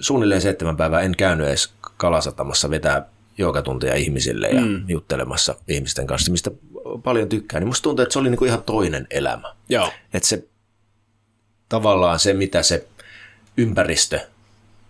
[0.00, 3.06] suunnilleen seitsemän päivää en käynyt edes kalasatamassa vetää
[3.38, 4.84] joogatunteja ihmisille ja mm.
[4.88, 6.50] juttelemassa ihmisten kanssa, mistä
[7.04, 9.54] paljon tykkään, niin musta tuntuu, että se oli niin kuin ihan toinen elämä.
[9.68, 9.92] Joo.
[10.14, 10.44] Että se
[11.68, 12.86] tavallaan se, mitä se
[13.56, 14.20] ympäristö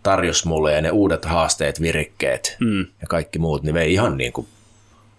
[0.03, 2.81] tarjosi mulle ja ne uudet haasteet, virikkeet mm.
[2.81, 4.47] ja kaikki muut, niin vei ihan niin kuin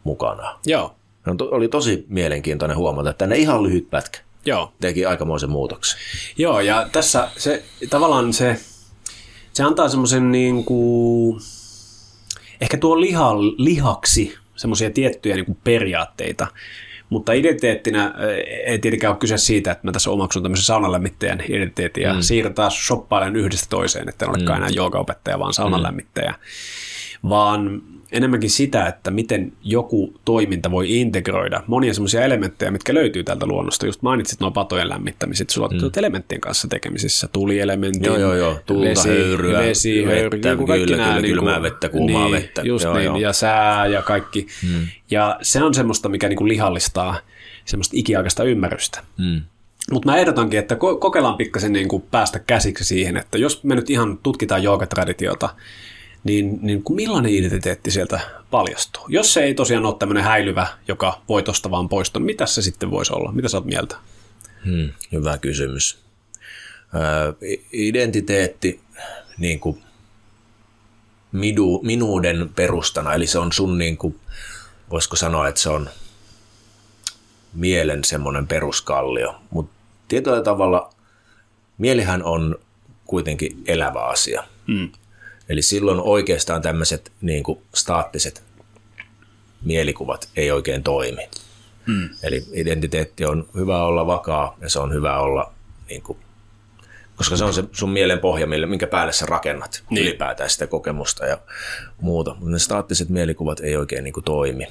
[0.04, 0.60] mukana.
[0.66, 0.96] Joo.
[1.26, 4.74] No, to, oli tosi mielenkiintoinen huomata, että ne ihan lyhyt pätkä Joo.
[4.82, 6.00] teki aikamoisen muutoksen.
[6.38, 8.60] Joo, ja tässä se tavallaan se,
[9.54, 11.40] se antaa semmoisen niin kuin,
[12.62, 16.48] ehkä tuo liha, lihaksi semmoisia tiettyjä niin kuin periaatteita,
[17.10, 18.14] mutta identiteettinä
[18.66, 22.22] ei tietenkään ole kyse siitä, että mä tässä omaksun tämmöisen saunalämmittäjän identiteetin ja mm.
[22.22, 24.64] siirrän taas shoppailen yhdestä toiseen, että en olekaan mm.
[24.64, 26.38] enää joogaopettaja, vaan saunalämmittäjä, mm.
[27.30, 33.46] Vaan enemmänkin sitä, että miten joku toiminta voi integroida monia semmoisia elementtejä, mitkä löytyy täältä
[33.46, 33.86] luonnosta.
[33.86, 35.80] Just mainitsit nuo patojen lämmittämiset, sulla mm.
[35.98, 38.60] elementtien kanssa tekemisissä, tulielementin, Joo, joo, joo.
[38.66, 41.90] Tulta, vesi, höyryä, vesi, höyry, vettä, joku kaikki kyllä, nämä, kyllä, niin kuin- kylmää vettä,
[41.90, 42.62] kuumaa niin, vettä.
[42.62, 43.18] Just Joo, niin, joo.
[43.18, 44.48] ja sää ja kaikki.
[44.64, 44.88] Mm.
[45.12, 47.20] Ja se on semmoista, mikä niin kuin lihallistaa
[47.66, 49.04] semmoista ikiaikaista ymmärrystä.
[49.18, 49.42] Mm.
[49.92, 53.76] Mutta mä ehdotankin, että ko- kokeillaan pikkasen niin kuin päästä käsiksi siihen, että jos me
[53.76, 55.50] nyt ihan tutkitaan joogatraditiota,
[56.24, 58.20] niin, niin kuin millainen identiteetti sieltä
[58.52, 59.04] paljastuu?
[59.08, 62.92] Jos se ei tosiaan ole tämmöinen häilyvä, joka voi tosta vaan poistua, mitä se sitten
[62.92, 63.32] voisi olla?
[63.32, 63.96] Mitä sä oot mieltä?
[64.66, 66.00] Hmm, hyvä kysymys.
[66.96, 67.34] Ö,
[67.72, 68.82] identiteetti
[69.38, 69.84] niin kuin
[71.32, 74.20] midu, minuuden perustana, eli se on sun, niin kuin,
[74.90, 75.90] voisiko sanoa, että se on
[77.54, 79.74] mielen semmoinen peruskallio, mutta
[80.08, 80.94] tietyllä tavalla
[81.78, 82.56] mielihän on
[83.06, 84.44] kuitenkin elävä asia.
[84.68, 84.92] Mm.
[85.50, 88.44] Eli silloin oikeastaan tämmöiset niin kuin staattiset
[89.66, 91.30] mielikuvat ei oikein toimi.
[91.88, 92.10] Hmm.
[92.24, 95.54] Eli identiteetti on hyvä olla vakaa ja se on hyvä olla,
[95.90, 96.20] niin kuin,
[97.16, 100.04] koska se on se sun mielen pohja, minkä päälle sä rakennat niin.
[100.04, 101.38] ylipäätään sitä kokemusta ja
[102.02, 102.34] muuta.
[102.34, 104.68] Mutta ne staattiset mielikuvat ei oikein niin kuin, toimi.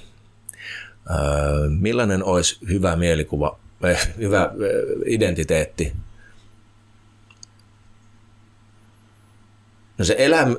[1.11, 4.51] Öö, millainen olisi hyvä mielikuva, äh, hyvä äh,
[5.07, 5.93] identiteetti?
[9.99, 10.57] No se, eläm,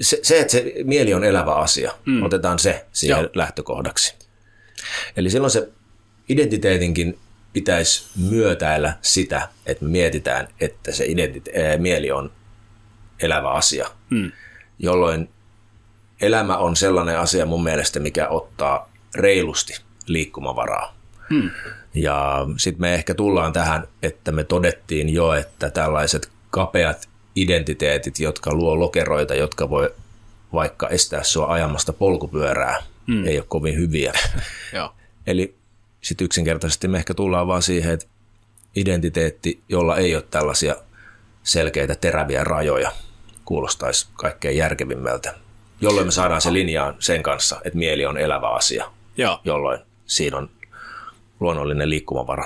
[0.00, 2.22] se, se, että se mieli on elävä asia, mm.
[2.22, 3.30] otetaan se siihen Joo.
[3.34, 4.14] Lähtökohdaksi.
[5.16, 5.68] Eli silloin se
[6.28, 7.18] identiteetinkin
[7.52, 12.32] pitäisi myötäillä sitä, että me mietitään, että se identite- ää, mieli on
[13.20, 14.32] elävä asia, Mm.
[14.78, 15.28] jolloin
[16.20, 20.96] elämä on sellainen asia mun mielestä, mikä ottaa reilusti liikkumavaraa.
[21.30, 21.50] Mm.
[21.94, 28.54] Ja sitten me ehkä tullaan tähän, että me todettiin jo, että tällaiset kapeat identiteetit, jotka
[28.54, 29.94] luo lokeroita, jotka voi
[30.52, 33.26] vaikka estää sua ajamasta polkupyörää, mm.
[33.26, 34.12] ei ole kovin hyviä.
[34.72, 34.94] Joo.
[35.26, 35.54] Eli
[36.00, 38.06] sitten yksinkertaisesti me ehkä tullaan vaan siihen, että
[38.76, 40.76] identiteetti, jolla ei ole tällaisia
[41.42, 42.92] selkeitä teräviä rajoja,
[43.44, 45.34] kuulostaisi kaikkein järkevimmältä,
[45.80, 49.40] jolloin me saadaan se linjaan sen kanssa, että mieli on elävä asia, Joo.
[49.44, 50.50] jolloin siinä on
[51.40, 52.44] luonnollinen liikkumavara.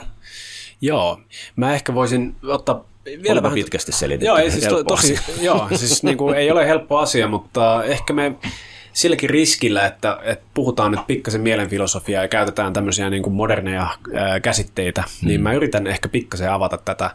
[0.80, 1.20] Joo.
[1.56, 2.84] Mä ehkä voisin ottaa
[3.22, 3.54] vielä vähän...
[3.54, 4.26] pitkästi selitetty.
[4.26, 8.12] Joo, ei siis to, tosi, joo, siis niin kuin, ei ole helppo asia, mutta ehkä
[8.12, 8.32] me
[8.92, 14.40] silläkin riskillä, että, että puhutaan nyt pikkasen mielenfilosofiaa ja käytetään tämmöisiä niin kuin moderneja ää,
[14.40, 15.28] käsitteitä, mm.
[15.28, 17.10] niin mä yritän ehkä pikkasen avata tätä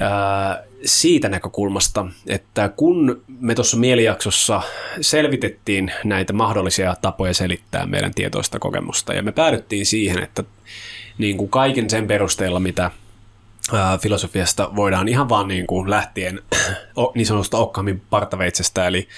[0.00, 4.62] ää, siitä näkökulmasta, että kun me tuossa mielijaksossa
[5.00, 10.44] selvitettiin näitä mahdollisia tapoja selittää meidän tietoista kokemusta ja me päädyttiin siihen, että
[11.18, 12.90] niin kuin kaiken sen perusteella, mitä
[14.02, 16.40] filosofiasta voidaan ihan vaan niin kuin lähtien
[17.14, 19.08] niin sanotusta Occammin partaveitsestä, eli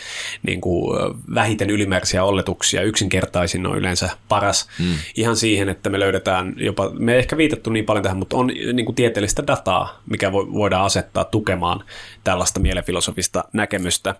[0.47, 0.99] niin kuin
[1.35, 4.95] vähiten ylimääräisiä oletuksia, yksinkertaisin on yleensä paras, mm.
[5.17, 8.47] ihan siihen, että me löydetään jopa, me ei ehkä viitattu niin paljon tähän, mutta on
[8.47, 11.85] niin kuin tieteellistä dataa, mikä vo- voidaan asettaa tukemaan
[12.25, 14.15] tällaista mielenfilosofista näkemystä,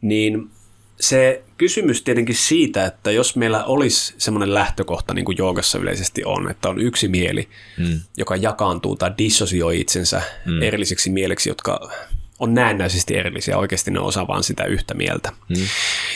[0.00, 0.50] niin
[1.00, 6.50] se kysymys tietenkin siitä, että jos meillä olisi semmoinen lähtökohta, niin kuin joogassa yleisesti on,
[6.50, 8.00] että on yksi mieli, mm.
[8.16, 10.62] joka jakaantuu tai dissosioi itsensä mm.
[10.62, 11.90] erillisiksi mieleksi, jotka
[12.38, 15.32] on näennäisesti erillisiä, oikeasti ne on osa vaan sitä yhtä mieltä.
[15.48, 15.56] Mm.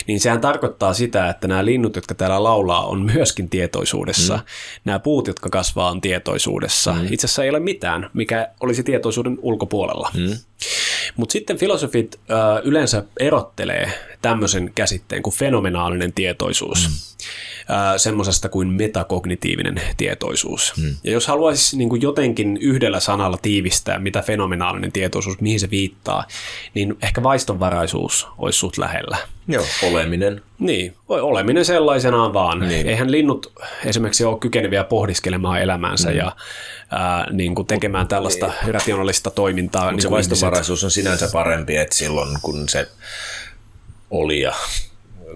[0.06, 4.36] Niin sehän tarkoittaa sitä, että nämä linnut, jotka täällä laulaa, on myöskin tietoisuudessa.
[4.36, 4.42] Mm.
[4.84, 6.92] Nämä puut, jotka kasvaa, on tietoisuudessa.
[6.92, 7.06] Mm.
[7.10, 10.10] Itse asiassa ei ole mitään, mikä olisi tietoisuuden ulkopuolella.
[10.14, 10.36] Mm.
[11.16, 16.88] Mutta sitten filosofit ö, yleensä erottelee tämmöisen käsitteen kuin fenomenaalinen tietoisuus.
[16.88, 17.11] Mm.
[17.96, 20.72] Semmoisesta kuin metakognitiivinen tietoisuus.
[20.76, 20.96] Hmm.
[21.04, 26.24] Ja jos haluaisi niin kuin jotenkin yhdellä sanalla tiivistää, mitä fenomenaalinen tietoisuus, mihin se viittaa,
[26.74, 29.18] niin ehkä vaistonvaraisuus olisi sut lähellä.
[29.48, 30.42] Joo, oleminen.
[30.58, 32.60] Niin, oleminen sellaisenaan vaan.
[32.60, 32.86] Niin.
[32.86, 33.52] Eihän linnut
[33.84, 36.16] esimerkiksi ole kykeneviä pohdiskelemaan elämäänsä mm.
[36.16, 36.36] ja
[36.90, 38.74] ää, niin kuin tekemään tällaista niin.
[38.74, 39.92] rationaalista toimintaa.
[39.92, 42.88] Niin se vaistovaraisuus on sinänsä parempi, että silloin kun se
[44.10, 44.52] oli ja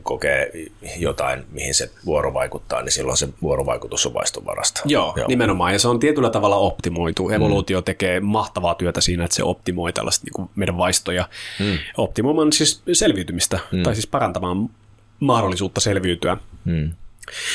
[0.02, 0.52] kokee
[0.98, 4.80] jotain, mihin se vuoro vaikuttaa, niin silloin se vuorovaikutus on vaistonvarasta.
[4.84, 5.72] Joo, Joo, nimenomaan.
[5.72, 7.30] Ja se on tietyllä tavalla optimoitu.
[7.30, 7.84] Evoluutio mm.
[7.84, 11.28] tekee mahtavaa työtä siinä, että se optimoi tällaista niin kuin meidän vaistoja.
[11.60, 11.78] Mm.
[11.96, 13.82] Optimoimaan siis selviytymistä, mm.
[13.82, 14.70] tai siis parantamaan
[15.20, 16.36] mahdollisuutta selviytyä.
[16.64, 16.92] Mm.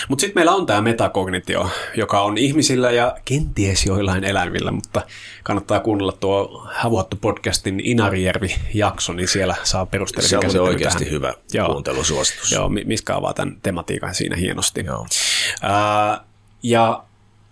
[0.08, 5.02] Mutta sitten meillä on tämä metakognitio, joka on ihmisillä ja kenties joillain eläimillä, mutta
[5.44, 10.28] kannattaa kuunnella tuo Havuhattu podcastin Inarijärvi-jakso, niin siellä saa perustella.
[10.28, 11.14] Se on oikeasti tähän.
[11.14, 11.68] hyvä Joo.
[11.68, 12.52] kuuntelusuositus.
[12.52, 14.84] Joo, Miska avaa tämän tematiikan siinä hienosti.
[14.86, 15.02] Joo.
[15.02, 16.26] Uh,
[16.64, 17.04] ja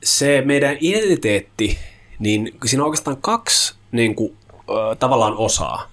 [0.03, 1.79] se meidän identiteetti,
[2.19, 5.91] niin siinä on oikeastaan kaksi niin kuin, uh, tavallaan osaa.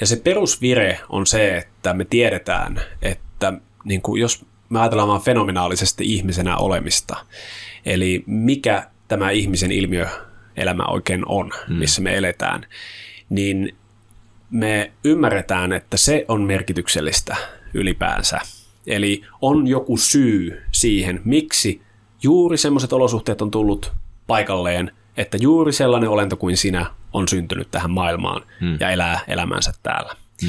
[0.00, 3.52] Ja se perusvire on se, että me tiedetään, että
[3.84, 7.16] niin kuin jos me ajatellaan vaan fenomenaalisesti ihmisenä olemista.
[7.86, 11.74] Eli mikä tämä ihmisen ilmiöelämä oikein on, mm.
[11.74, 12.66] missä me eletään,
[13.28, 13.76] niin
[14.50, 17.36] me ymmärretään, että se on merkityksellistä
[17.74, 18.40] ylipäänsä.
[18.86, 21.82] Eli on joku syy siihen, miksi
[22.22, 23.92] juuri sellaiset olosuhteet on tullut
[24.26, 28.76] paikalleen, että juuri sellainen olento kuin sinä on syntynyt tähän maailmaan mm.
[28.80, 30.16] ja elää elämänsä täällä.
[30.42, 30.48] Mm.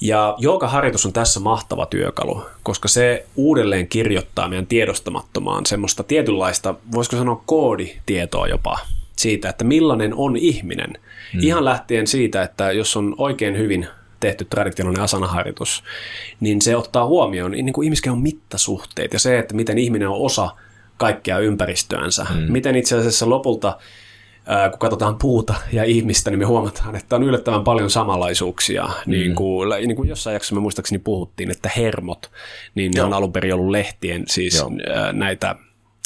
[0.00, 7.16] Ja joogaharjoitus on tässä mahtava työkalu, koska se uudelleen kirjoittaa meidän tiedostamattomaan semmoista tietynlaista, voisiko
[7.16, 8.78] sanoa kooditietoa jopa
[9.16, 10.90] siitä, että millainen on ihminen.
[11.32, 11.40] Hmm.
[11.42, 13.86] Ihan lähtien siitä, että jos on oikein hyvin
[14.20, 15.84] tehty traditionaalinen asanaharjoitus,
[16.40, 20.20] niin se ottaa huomioon niin kuin ihmisken on mittasuhteet ja se, että miten ihminen on
[20.20, 20.50] osa
[20.96, 22.24] kaikkea ympäristöänsä.
[22.24, 22.52] Hmm.
[22.52, 23.78] Miten itse asiassa lopulta
[24.70, 28.84] kun katsotaan puuta ja ihmistä, niin me huomataan, että on yllättävän paljon samanlaisuuksia.
[28.84, 29.10] Mm.
[29.10, 32.30] Niin, kuin, niin kuin jossain jaksossa me muistaakseni puhuttiin, että hermot,
[32.74, 34.70] niin ne on alun perin ollut lehtien, siis Joo.
[35.12, 35.54] näitä,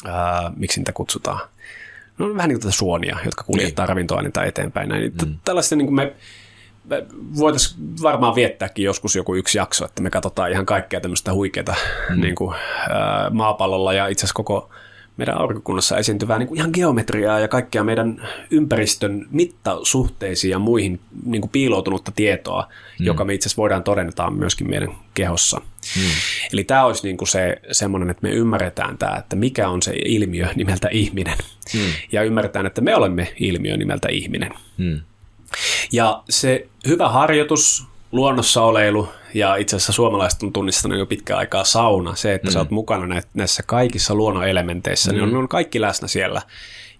[0.04, 1.40] ää, miksi niitä kutsutaan,
[2.18, 3.88] no vähän niin kuin suonia, jotka kuljettaa niin.
[3.88, 4.88] ravintoaineita eteenpäin.
[4.88, 5.12] Näin.
[5.26, 5.38] Mm.
[5.44, 6.12] Tällaista niin kuin me,
[6.84, 7.04] me
[7.38, 11.74] voitaisiin varmaan viettääkin joskus joku yksi jakso, että me katsotaan ihan kaikkea tämmöistä huikeaa
[12.10, 12.20] mm.
[12.20, 12.54] niin kuin,
[12.90, 14.70] ää, maapallolla ja itse asiassa koko
[15.16, 21.40] meidän aurinkokunnassa esiintyvää niin kuin ihan geometriaa ja kaikkea meidän ympäristön mittasuhteisiin ja muihin niin
[21.40, 23.06] kuin piiloutunutta tietoa, mm.
[23.06, 25.60] joka me itse asiassa voidaan todenneta myöskin meidän kehossa.
[25.96, 26.02] Mm.
[26.52, 29.92] Eli tämä olisi niin kuin se semmoinen, että me ymmärretään tämä, että mikä on se
[30.04, 31.38] ilmiö nimeltä ihminen.
[31.74, 31.80] Mm.
[32.12, 34.52] Ja ymmärretään, että me olemme ilmiö nimeltä ihminen.
[34.78, 35.00] Mm.
[35.92, 41.64] Ja se hyvä harjoitus, luonnossa oleilu ja itse asiassa suomalaiset on tunnistanut jo pitkään aikaa
[41.64, 42.14] sauna.
[42.14, 42.52] Se, että mm.
[42.52, 45.14] sä oot mukana näissä kaikissa luonnonelementeissä, mm.
[45.14, 45.38] niin on, mm.
[45.38, 46.42] on kaikki läsnä siellä.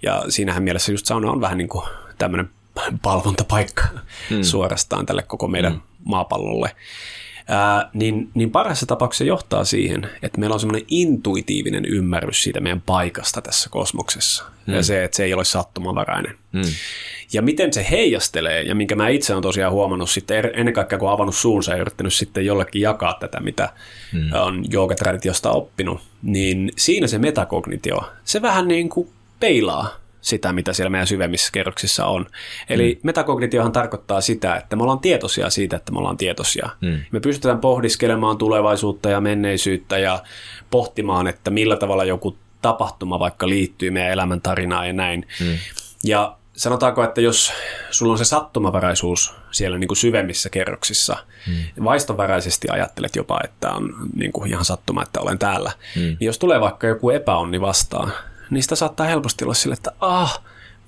[0.02, 1.84] Ja siinähän mielessä just sauna on vähän niin kuin
[2.18, 2.50] tämmöinen
[3.02, 3.82] palvontapaikka
[4.30, 4.42] mm.
[4.42, 5.80] suorastaan tälle koko meidän mm.
[6.04, 6.76] maapallolle
[7.48, 12.80] ää, niin, niin parhaassa tapauksessa johtaa siihen, että meillä on semmoinen intuitiivinen ymmärrys siitä meidän
[12.80, 14.44] paikasta tässä kosmoksessa.
[14.66, 14.74] Mm.
[14.74, 16.36] Ja se, että se ei ole sattumavarainen.
[16.52, 16.62] Mm.
[17.32, 20.98] Ja miten se heijastelee, ja minkä mä itse olen tosiaan huomannut sitten, er, ennen kaikkea
[20.98, 23.68] kun avannut suunsa ja yrittänyt sitten jollekin jakaa tätä, mitä
[24.12, 24.32] mm.
[24.32, 29.08] on joogatraditiosta oppinut, niin siinä se metakognitio, se vähän niin kuin
[29.40, 32.26] peilaa sitä, mitä siellä meidän syvemmissä kerroksissa on.
[32.68, 33.00] Eli mm.
[33.02, 36.68] metakognitiohan tarkoittaa sitä, että me ollaan tietoisia siitä, että me ollaan tietoisia.
[36.80, 37.00] Mm.
[37.12, 40.22] Me pystytään pohdiskelemaan tulevaisuutta ja menneisyyttä ja
[40.70, 45.26] pohtimaan, että millä tavalla joku tapahtuma vaikka liittyy meidän elämäntarinaan ja näin.
[45.40, 45.58] Mm.
[46.04, 47.52] Ja sanotaanko, että jos
[47.90, 51.84] sulla on se sattumavaraisuus siellä niin kuin syvemmissä kerroksissa, mm.
[51.84, 56.02] vaistonvaraisesti ajattelet jopa, että on niin kuin ihan sattuma, että olen täällä, mm.
[56.02, 58.12] niin jos tulee vaikka joku epäonni vastaan,
[58.50, 60.42] niistä saattaa helposti olla sille, että ah,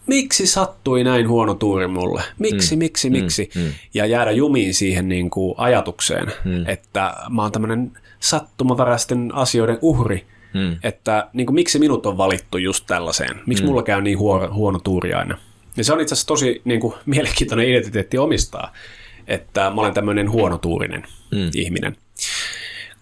[0.06, 2.22] miksi sattui näin huono tuuri mulle?
[2.38, 3.50] Miksi, mm, miksi, mm, miksi?
[3.54, 3.72] Mm.
[3.94, 6.64] Ja jäädä jumiin siihen niin kuin ajatukseen, mm.
[6.66, 10.76] että mä oon tämmöinen sattumavaraisten asioiden uhri, mm.
[10.82, 13.40] että niin kuin, miksi minut on valittu just tällaiseen?
[13.46, 13.68] Miksi mm.
[13.68, 15.38] mulla käy niin huono, huono tuuri aina?
[15.76, 18.72] Ja se on itse asiassa tosi niin kuin, mielenkiintoinen identiteetti omistaa,
[19.26, 21.50] että mä olen tämmöinen huonotuurinen mm.
[21.54, 21.96] ihminen.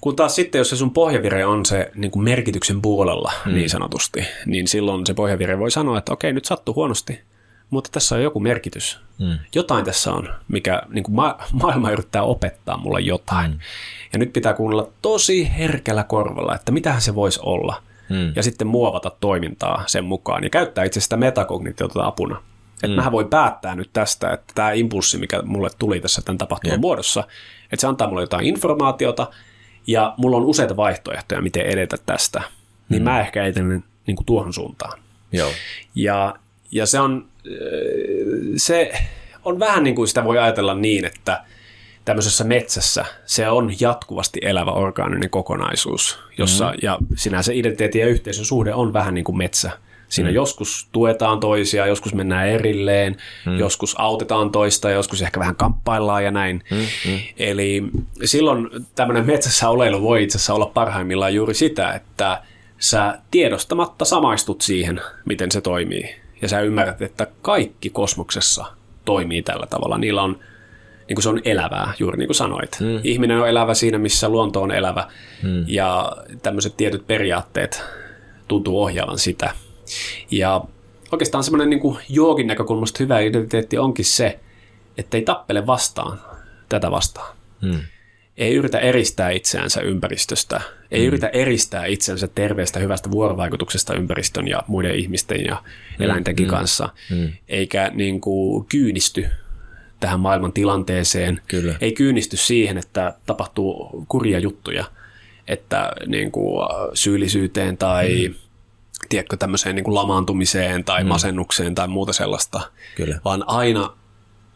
[0.05, 3.55] Kun taas sitten, jos se sun pohjavire on se niin kuin merkityksen puolella mm.
[3.55, 7.21] niin sanotusti, niin silloin se pohjavire voi sanoa, että okei, nyt sattuu huonosti,
[7.71, 9.01] mutta tässä on joku merkitys.
[9.19, 9.39] Mm.
[9.55, 13.51] Jotain tässä on, mikä niin kuin ma- maailma yrittää opettaa mulle jotain.
[13.51, 13.59] Mm.
[14.13, 17.83] Ja nyt pitää kuunnella tosi herkällä korvalla, että mitähän se voisi olla.
[18.09, 18.33] Mm.
[18.37, 22.43] Ja sitten muovata toimintaa sen mukaan ja käyttää itse sitä metakognitiota apuna.
[22.75, 22.95] Että mm.
[22.95, 26.81] mähän voi päättää nyt tästä, että tämä impulssi, mikä mulle tuli tässä tämän tapahtuman yep.
[26.81, 27.25] muodossa,
[27.73, 29.27] että se antaa mulle jotain informaatiota,
[29.87, 32.43] ja mulla on useita vaihtoehtoja, miten edetä tästä,
[32.89, 33.05] niin mm.
[33.05, 34.99] mä ehkä etenen niin kuin tuohon suuntaan.
[35.33, 35.51] Joo.
[35.95, 36.35] Ja,
[36.71, 37.27] ja se, on,
[38.57, 38.93] se
[39.45, 41.45] on vähän niin kuin sitä voi ajatella niin, että
[42.05, 46.79] tämmöisessä metsässä se on jatkuvasti elävä orgaaninen kokonaisuus, jossa, mm.
[46.83, 49.71] ja sinänsä identiteetti ja yhteisön suhde on vähän niin kuin metsä.
[50.15, 50.35] Siinä mm.
[50.35, 53.59] joskus tuetaan toisia, joskus mennään erilleen, mm.
[53.59, 56.63] joskus autetaan toista, joskus ehkä vähän kamppaillaan ja näin.
[56.71, 56.77] Mm.
[56.77, 57.19] Mm.
[57.37, 57.83] Eli
[58.25, 62.43] silloin tämmöinen metsässä oleilu voi itse asiassa olla parhaimmillaan juuri sitä, että
[62.79, 66.17] sä tiedostamatta samaistut siihen, miten se toimii.
[66.43, 68.65] Ja sä ymmärrät, että kaikki kosmoksessa
[69.05, 69.99] toimii tällä tavalla.
[69.99, 70.41] Niillä on,
[71.09, 72.77] niin kuin se on elävää, juuri niin kuin sanoit.
[72.81, 73.01] Mm.
[73.05, 75.09] Ihminen on elävä siinä, missä luonto on elävä.
[75.43, 75.65] Mm.
[75.67, 77.83] Ja tämmöiset tietyt periaatteet
[78.49, 79.64] tuntuu ohjaavan sitä.
[80.31, 80.65] Ja
[81.13, 84.41] oikeastaan semmoinen niin joogin näkökulmasta hyvä identiteetti onkin se,
[84.99, 86.21] että ei tappele vastaan
[86.69, 87.37] tätä vastaan.
[87.63, 87.81] Mm.
[88.37, 91.07] Ei yritä eristää itseänsä ympäristöstä, ei mm.
[91.07, 95.55] yritä eristää itseänsä terveestä, hyvästä vuorovaikutuksesta ympäristön ja muiden ihmisten ja
[95.99, 96.05] mm.
[96.05, 96.51] eläintenkin mm.
[96.51, 97.33] kanssa, mm.
[97.49, 99.27] eikä niin kuin kyynisty
[100.01, 101.41] tähän maailman tilanteeseen.
[101.49, 101.75] Kyllä.
[101.81, 104.85] Ei kyynisty siihen, että tapahtuu kurja juttuja,
[105.49, 108.44] että niin kuin syyllisyyteen tai mm
[109.09, 111.09] tiedätkö, tämmöiseen niin kuin lamaantumiseen tai mm.
[111.09, 112.61] masennukseen tai muuta sellaista,
[112.95, 113.21] Kyllä.
[113.25, 113.97] vaan aina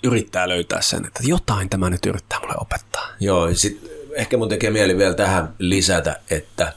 [0.05, 3.09] yrittää löytää sen, että jotain tämä nyt yrittää mulle opettaa.
[3.21, 6.73] Joo, sit ehkä mun tekee mieli vielä tähän lisätä, että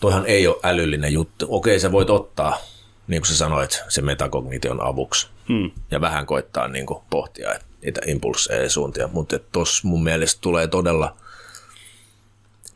[0.00, 1.46] toihan ei ole älyllinen juttu.
[1.48, 2.58] Okei, sä voit ottaa,
[3.06, 5.70] niin kuin sä sanoit, se metakognition avuksi hmm.
[5.90, 7.50] ja vähän koittaa niin kuin pohtia
[7.82, 11.16] niitä impulseja ja suuntia, mutta tuossa mun mielestä tulee todella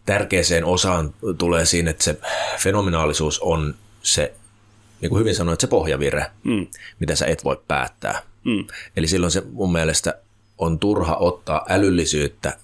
[0.07, 2.17] tärkeäseen osaan tulee siinä, että se
[2.59, 4.35] fenomenaalisuus on se,
[5.01, 6.67] niin kuin hyvin sanoit, se pohjavire, mm.
[7.01, 8.23] mitä sä et voi päättää.
[8.45, 8.67] Mm.
[8.97, 10.15] Eli silloin se mun mielestä
[10.59, 12.57] on turha ottaa älyllisyyttä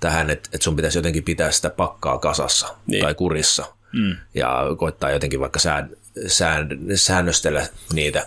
[0.00, 3.02] tähän, että, että sun pitäisi jotenkin pitää sitä pakkaa kasassa niin.
[3.02, 4.16] tai kurissa mm.
[4.34, 5.90] ja koittaa jotenkin vaikka sään,
[6.26, 8.26] sään, säännöstellä niitä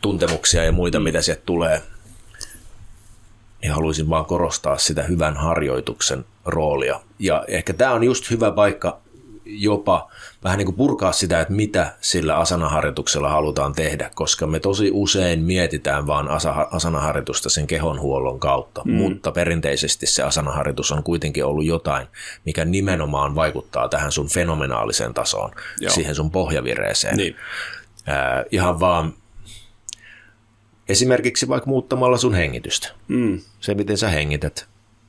[0.00, 1.04] tuntemuksia ja muita, mm.
[1.04, 1.82] mitä sieltä tulee.
[3.62, 7.00] Niin haluaisin vaan korostaa sitä hyvän harjoituksen roolia.
[7.18, 9.00] Ja ehkä tämä on just hyvä paikka
[9.44, 10.10] jopa
[10.44, 15.42] vähän niin kuin purkaa sitä, että mitä sillä asanaharjoituksella halutaan tehdä, koska me tosi usein
[15.42, 16.28] mietitään vaan
[16.70, 18.92] asanaharjoitusta sen kehonhuollon kautta, mm.
[18.92, 22.06] mutta perinteisesti se asanaharjoitus on kuitenkin ollut jotain,
[22.44, 25.92] mikä nimenomaan vaikuttaa tähän sun fenomenaaliseen tasoon, Joo.
[25.92, 27.16] siihen sun pohjavireeseen.
[27.16, 27.36] Niin.
[28.08, 29.14] Äh, ihan vaan
[30.88, 32.88] esimerkiksi vaikka muuttamalla sun hengitystä.
[33.08, 33.40] Mm.
[33.60, 34.66] Se, miten sä hengität,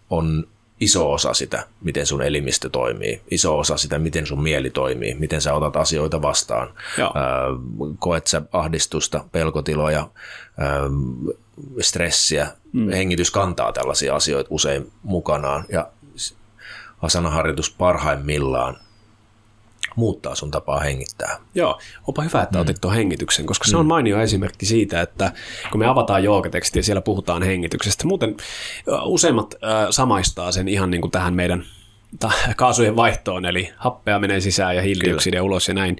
[0.10, 0.48] on
[0.80, 5.42] iso osa sitä, miten sun elimistö toimii, iso osa sitä, miten sun mieli toimii, miten
[5.42, 6.74] sä otat asioita vastaan.
[6.98, 7.14] Joo.
[8.00, 10.10] koet sä ahdistusta, pelkotiloja,
[11.82, 12.90] stressiä, mm.
[12.90, 15.88] hengitys kantaa tällaisia asioita usein mukanaan ja
[17.02, 18.78] asanaharjoitus parhaimmillaan
[19.96, 21.38] muuttaa sun tapaa hengittää.
[21.56, 22.62] Joo, onpa hyvä, että mm.
[22.62, 23.88] otit tuon hengityksen, koska se on mm.
[23.88, 25.32] mainio esimerkki siitä, että
[25.72, 28.08] kun me avataan joogatekstiä, siellä puhutaan hengityksestä.
[28.08, 28.36] Muuten
[29.04, 31.66] useimmat äh, samaistaa sen ihan niin kuin tähän meidän
[32.56, 35.98] kaasujen vaihtoon, eli happea menee sisään ja hiilidioksidia ulos ja näin.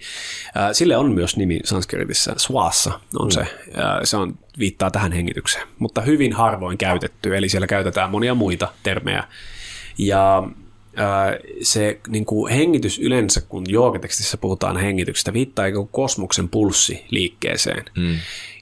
[0.72, 3.32] Sille on myös nimi sanskritissa, swassa on mm.
[3.32, 3.46] se.
[4.04, 9.24] Se on, viittaa tähän hengitykseen, mutta hyvin harvoin käytetty, eli siellä käytetään monia muita termejä.
[9.98, 10.44] Ja
[11.62, 17.86] se niin kuin hengitys yleensä, kun joogatekstissä puhutaan hengityksestä, viittaa ikään kuin kosmoksen pulssi liikkeeseen.
[17.98, 18.16] Mm.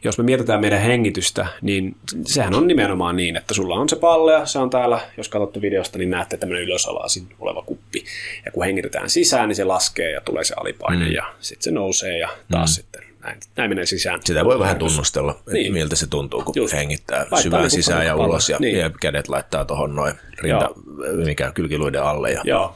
[0.03, 3.95] Jos me mietitään meidän hengitystä, niin sehän on nimenomaan niin, että sulla on se
[4.39, 8.03] ja se on täällä, jos katsotte videosta, niin näette tämmöinen ylösalaisin oleva kuppi.
[8.45, 11.11] Ja kun hengitetään sisään, niin se laskee ja tulee se alipaine mm.
[11.11, 12.73] ja sitten se nousee ja taas mm.
[12.73, 14.19] sitten näin, näin menee sisään.
[14.25, 15.73] Sitä voi vähän tunnustella, niin.
[15.73, 16.73] miltä se tuntuu, kun Just.
[16.73, 18.79] hengittää laittaa syvään niin sisään ja ulos ja, niin.
[18.79, 21.25] ja kädet laittaa tuohon noin rinta, Joo.
[21.25, 22.31] mikä kylkiluiden alle.
[22.31, 22.75] Ja, Joo.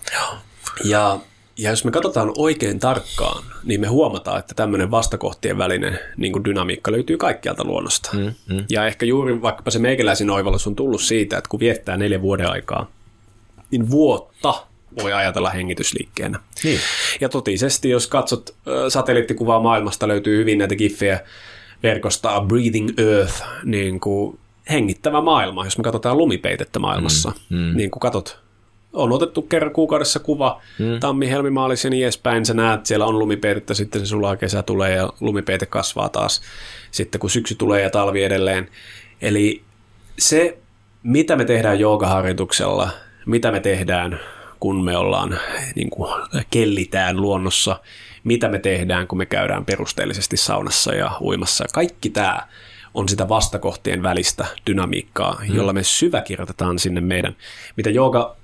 [0.83, 1.19] Ja,
[1.57, 6.43] ja jos me katsotaan oikein tarkkaan, niin me huomataan, että tämmöinen vastakohtien välinen niin kuin
[6.43, 8.09] dynamiikka löytyy kaikkialta luonnosta.
[8.13, 8.65] Mm, mm.
[8.69, 12.51] Ja ehkä juuri vaikkapa se meikäläisin oivallus on tullut siitä, että kun viettää neljä vuoden
[12.51, 12.91] aikaa,
[13.71, 14.70] niin vuotta
[15.01, 16.39] voi ajatella hengitysliikkeenä.
[16.63, 16.79] Niin.
[17.21, 18.55] Ja totisesti, jos katsot
[18.89, 21.19] satelliittikuvaa maailmasta, löytyy hyvin näitä giffejä
[21.83, 24.39] verkosta Breathing Earth, niin kuin
[24.69, 27.77] hengittävä maailma, jos me katsotaan lumipeitettä maailmassa, mm, mm.
[27.77, 28.39] niin kuin katot,
[28.93, 30.99] on otettu kerran kuukaudessa kuva, mm.
[30.99, 34.63] tammi, helmi, maalis ja niin edespäin, sä näet, siellä on lumipeitettä, sitten se sulaa, kesä
[34.63, 36.41] tulee ja lumipeite kasvaa taas,
[36.91, 38.69] sitten kun syksy tulee ja talvi edelleen.
[39.21, 39.61] Eli
[40.19, 40.57] se,
[41.03, 42.89] mitä me tehdään joogaharjoituksella,
[43.25, 44.19] mitä me tehdään
[44.61, 45.39] kun me ollaan,
[45.75, 46.13] niin kuin
[46.49, 47.79] kellitään luonnossa,
[48.23, 51.65] mitä me tehdään, kun me käydään perusteellisesti saunassa ja uimassa.
[51.73, 52.47] Kaikki tämä
[52.93, 55.55] on sitä vastakohtien välistä dynamiikkaa, hmm.
[55.55, 57.35] jolla me syväkirjoitetaan sinne meidän,
[57.77, 58.35] mitä jooga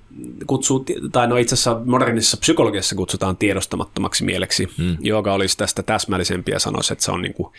[0.48, 4.68] kutsuu, tai no itse asiassa modernissa psykologiassa kutsutaan tiedostamattomaksi mieleksi.
[4.78, 4.98] Mm.
[5.00, 7.54] Joka olisi tästä täsmällisempi ja sanoisi, että se on niin kuin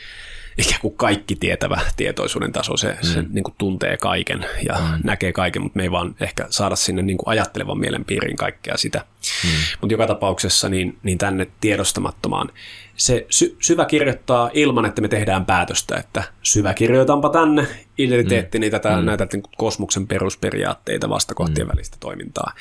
[0.59, 2.76] ikään kuin kaikki tietävä tietoisuuden taso.
[2.76, 3.09] Se, mm.
[3.09, 5.00] se niin kuin tuntee kaiken ja mm.
[5.04, 8.76] näkee kaiken, mutta me ei vaan ehkä saada sinne niin kuin ajattelevan mielen piiriin kaikkea
[8.76, 9.04] sitä.
[9.44, 9.50] Mm.
[9.80, 12.50] Mutta joka tapauksessa niin, niin tänne tiedostamattomaan
[12.98, 17.66] se sy- syvä kirjoittaa ilman, että me tehdään päätöstä, että syvä kirjoitanpa tänne
[17.98, 18.70] identiteetti, mm.
[18.70, 19.04] tätä, mm.
[19.04, 21.70] näitä niin kosmoksen perusperiaatteita vastakohtien mm.
[21.70, 22.52] välistä toimintaa.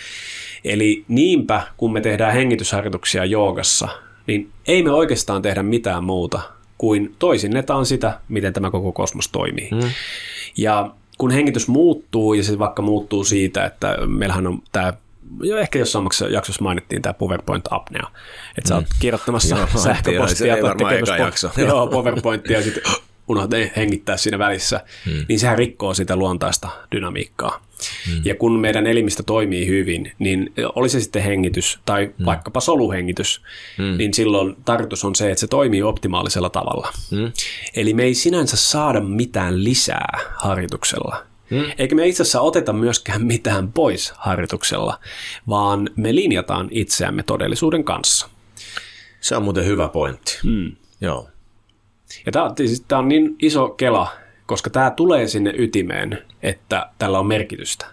[0.64, 3.88] Eli niinpä, kun me tehdään hengitysharjoituksia joogassa,
[4.28, 9.70] niin ei me oikeastaan tehdä mitään muuta kuin toisinnetaan sitä, miten tämä koko kosmos toimii.
[9.72, 9.92] Mm.
[10.58, 14.94] Ja kun hengitys muuttuu, ja se vaikka muuttuu siitä, että meillähän on tämä
[15.42, 18.08] jo ehkä jossain jaksossa mainittiin tämä PowerPoint-apnea,
[18.58, 19.00] että sä oot mm.
[19.00, 22.84] kirjoittamassa Joo, sähköpostia tai tekemässä po- joo, PowerPointia ja sitten
[23.28, 25.26] unohdat hengittää siinä välissä, hmm.
[25.28, 27.67] niin sehän rikkoo sitä luontaista dynamiikkaa.
[28.08, 28.22] Hmm.
[28.26, 32.26] Ja kun meidän elimistö toimii hyvin, niin oli se sitten hengitys tai hmm.
[32.26, 33.42] vaikkapa soluhengitys,
[33.78, 33.98] hmm.
[33.98, 36.94] niin silloin tarkoitus on se, että se toimii optimaalisella tavalla.
[37.12, 37.32] Hmm.
[37.76, 41.24] Eli me ei sinänsä saada mitään lisää harjoituksella.
[41.52, 41.72] Hmm.
[41.78, 45.00] Eikä me itse asiassa oteta myöskään mitään pois harjoituksella,
[45.50, 48.30] vaan me linjataan itseämme todellisuuden kanssa.
[49.22, 50.40] Se on muuten hyvä pointti.
[50.44, 50.72] Hmm.
[51.02, 51.30] Joo.
[52.26, 54.08] Ja tämä, siis tämä on niin iso kela,
[54.48, 57.86] koska tämä tulee sinne ytimeen, että tällä on merkitystä.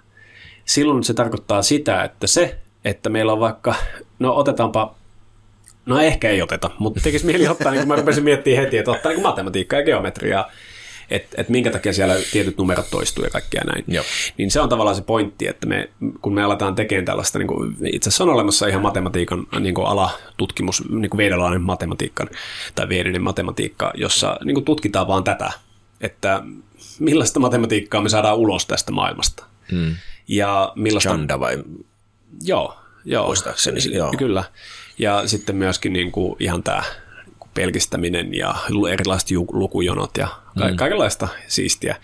[0.64, 3.74] Silloin se tarkoittaa sitä, että se, että meillä on vaikka,
[4.18, 4.94] no otetaanpa
[5.86, 8.90] No ehkä ei oteta, mutta tekisi mieli ottaa, niin kuin mä rupesin miettimään heti, että
[8.90, 10.50] ottaa niin matematiikkaa ja geometriaa
[11.10, 13.84] että et minkä takia siellä tietyt numerot toistuu ja kaikkea näin.
[13.88, 14.04] Joo.
[14.38, 15.90] Niin se on tavallaan se pointti, että me,
[16.22, 19.86] kun me aletaan tekemään tällaista, niin kuin, itse asiassa on olemassa ihan matematiikan niin kuin
[19.86, 22.26] alatutkimus, niin kuin matematiikka
[22.74, 25.52] tai veidinen matematiikka, jossa niin kuin tutkitaan vaan tätä,
[26.04, 26.42] että
[26.98, 29.44] millaista matematiikkaa me saadaan ulos tästä maailmasta.
[29.70, 29.94] Hmm.
[30.28, 31.08] Ja millaista...
[31.10, 31.64] Chanda vai?
[32.42, 33.26] Joo, joo.
[33.26, 34.12] Muistaakseni, joo.
[34.18, 34.44] Kyllä.
[34.98, 36.82] Ja sitten myöskin niin kuin ihan tämä
[37.54, 38.54] pelkistäminen ja
[38.92, 40.28] erilaiset lukujonot ja
[40.58, 40.76] ka- mm.
[40.76, 41.96] kaikenlaista siistiä.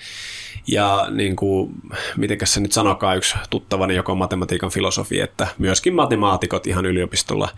[0.66, 1.70] Ja niin kuin,
[2.16, 7.48] mitenkäs se nyt sanokaa yksi tuttavani, joka on matematiikan filosofi, että myöskin matemaatikot ihan yliopistolla,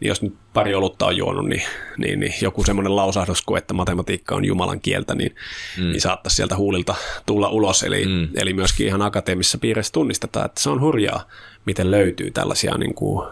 [0.00, 1.62] niin jos nyt pari olutta on juonut, niin,
[1.98, 5.34] niin, niin joku semmoinen lausahdus kuin, että matematiikka on Jumalan kieltä, niin,
[5.78, 5.84] mm.
[5.84, 6.94] niin saattaisi sieltä huulilta
[7.26, 7.82] tulla ulos.
[7.82, 8.28] Eli, mm.
[8.34, 11.28] eli myöskin ihan akateemisessa piirissä tunnistetaan, että se on hurjaa,
[11.64, 13.28] miten löytyy tällaisia niin kuin,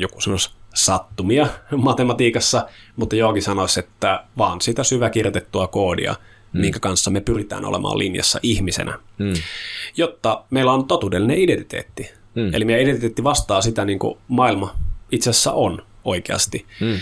[0.00, 6.14] joku sanoisi sattumia matematiikassa, mutta Joogi sanoisi, että vaan sitä syväkirjoitettua koodia,
[6.52, 6.60] mm.
[6.60, 9.32] minkä kanssa me pyritään olemaan linjassa ihmisenä, mm.
[9.96, 12.10] jotta meillä on totuudellinen identiteetti.
[12.34, 12.54] Mm.
[12.54, 14.74] Eli meidän identiteetti vastaa sitä, niin kuin maailma
[15.12, 16.66] itse asiassa on oikeasti.
[16.80, 16.98] Mm.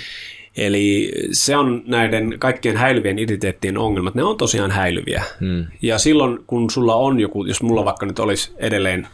[0.56, 5.24] Eli se on näiden kaikkien häilyvien identiteettien ongelmat, ne on tosiaan häilyviä.
[5.40, 5.66] Mm.
[5.82, 9.08] Ja silloin, kun sulla on joku, jos mulla vaikka nyt olisi edelleen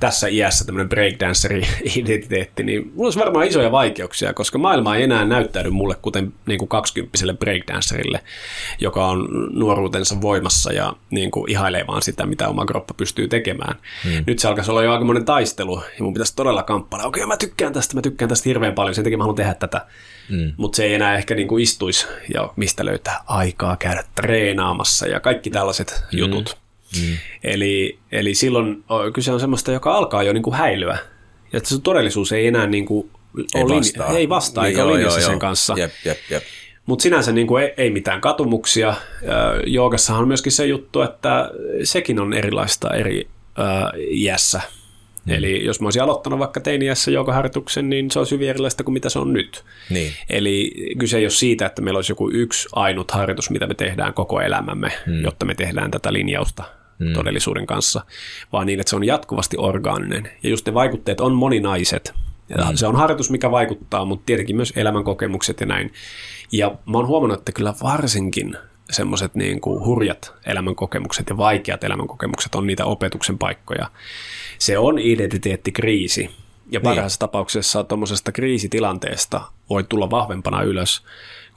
[0.00, 5.70] tässä iässä tämmöinen breakdanceri-identiteetti, niin mulla olisi varmaan isoja vaikeuksia, koska maailma ei enää näyttäydy
[5.70, 8.20] mulle kuten niin kuin kaksikymppiselle breakdancerille,
[8.80, 13.74] joka on nuoruutensa voimassa ja niin kuin ihailee vaan sitä, mitä oma kroppa pystyy tekemään.
[14.04, 14.24] Hmm.
[14.26, 17.06] Nyt se alkaisi olla jo aikamoinen taistelu ja mun pitäisi todella kamppailla.
[17.06, 19.54] Okei, okay, mä tykkään tästä, mä tykkään tästä hirveän paljon, sen takia mä haluan tehdä
[19.54, 19.86] tätä.
[20.28, 20.52] Hmm.
[20.56, 25.20] Mutta se ei enää ehkä niin kuin istuisi ja mistä löytää aikaa käydä treenaamassa ja
[25.20, 26.18] kaikki tällaiset hmm.
[26.18, 26.67] jutut.
[26.96, 27.16] Mm.
[27.44, 28.84] Eli, eli silloin
[29.14, 30.98] kyse on semmoista, joka alkaa jo niin kuin häilyä.
[31.52, 33.10] Ja että se todellisuus ei enää niin kuin
[33.54, 34.08] ei, ole vastaa.
[34.08, 35.74] ei vastaa, eikä ole linjassa sen kanssa.
[35.78, 36.42] Jep, jep, jep.
[36.86, 38.94] Mutta sinänsä niin kuin ei, ei mitään katumuksia.
[39.66, 41.50] Joogassahan on myöskin se juttu, että
[41.84, 43.28] sekin on erilaista eri
[43.58, 44.60] äh, iässä.
[45.24, 45.34] Mm.
[45.34, 49.08] Eli jos mä olisin aloittanut vaikka teiniässä joogaharjoituksen, niin se olisi hyvin erilaista kuin mitä
[49.08, 49.64] se on nyt.
[49.90, 50.12] Niin.
[50.28, 54.14] Eli kyse ei ole siitä, että meillä olisi joku yksi ainut harjoitus, mitä me tehdään
[54.14, 55.22] koko elämämme, mm.
[55.22, 57.12] jotta me tehdään tätä linjausta mm.
[57.12, 58.04] todellisuuden kanssa,
[58.52, 60.30] vaan niin, että se on jatkuvasti orgaaninen.
[60.42, 62.14] Ja just ne vaikutteet on moninaiset.
[62.48, 62.76] Ja mm.
[62.76, 65.92] Se on harjoitus, mikä vaikuttaa, mutta tietenkin myös elämänkokemukset ja näin.
[66.52, 68.56] Ja mä oon huomannut, että kyllä varsinkin
[68.90, 73.90] semmoiset niin kuin hurjat elämänkokemukset ja vaikeat elämänkokemukset on niitä opetuksen paikkoja.
[74.58, 76.30] Se on identiteettikriisi.
[76.70, 77.20] Ja parhaassa niin.
[77.20, 79.40] tapauksessa tuommoisesta kriisitilanteesta
[79.70, 81.02] voi tulla vahvempana ylös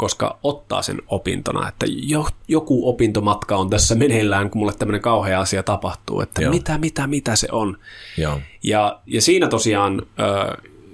[0.02, 5.40] koska ottaa sen opintona, että jo, joku opintomatka on tässä meneillään, kun mulle tämmöinen kauhea
[5.40, 6.54] asia tapahtuu, että Joo.
[6.54, 7.78] mitä, mitä, mitä se on.
[8.18, 8.40] Joo.
[8.64, 10.02] Ja, ja siinä tosiaan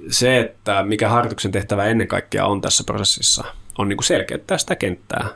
[0.10, 3.44] se, että mikä harjoituksen tehtävä ennen kaikkea on tässä prosessissa,
[3.78, 5.28] on niin kuin selkeyttää sitä kenttää.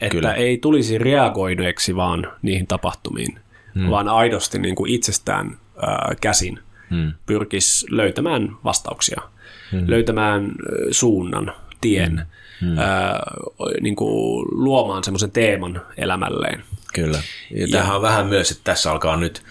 [0.00, 0.34] Että Kyllä.
[0.34, 3.38] ei tulisi reagoineeksi vaan niihin tapahtumiin,
[3.74, 3.90] hmm.
[3.90, 6.58] vaan aidosti niin kuin itsestään ää, käsin
[6.90, 7.12] hmm.
[7.26, 9.22] pyrkisi löytämään vastauksia,
[9.72, 9.84] hmm.
[9.86, 10.52] löytämään
[10.90, 12.78] suunnan, tien, hmm hmm.
[12.78, 13.20] ää,
[13.80, 16.62] niin kuin luomaan semmoisen teeman elämälleen.
[16.94, 17.22] Kyllä.
[17.50, 19.42] Ja, ja tämähän on vähän myös, että tässä alkaa nyt,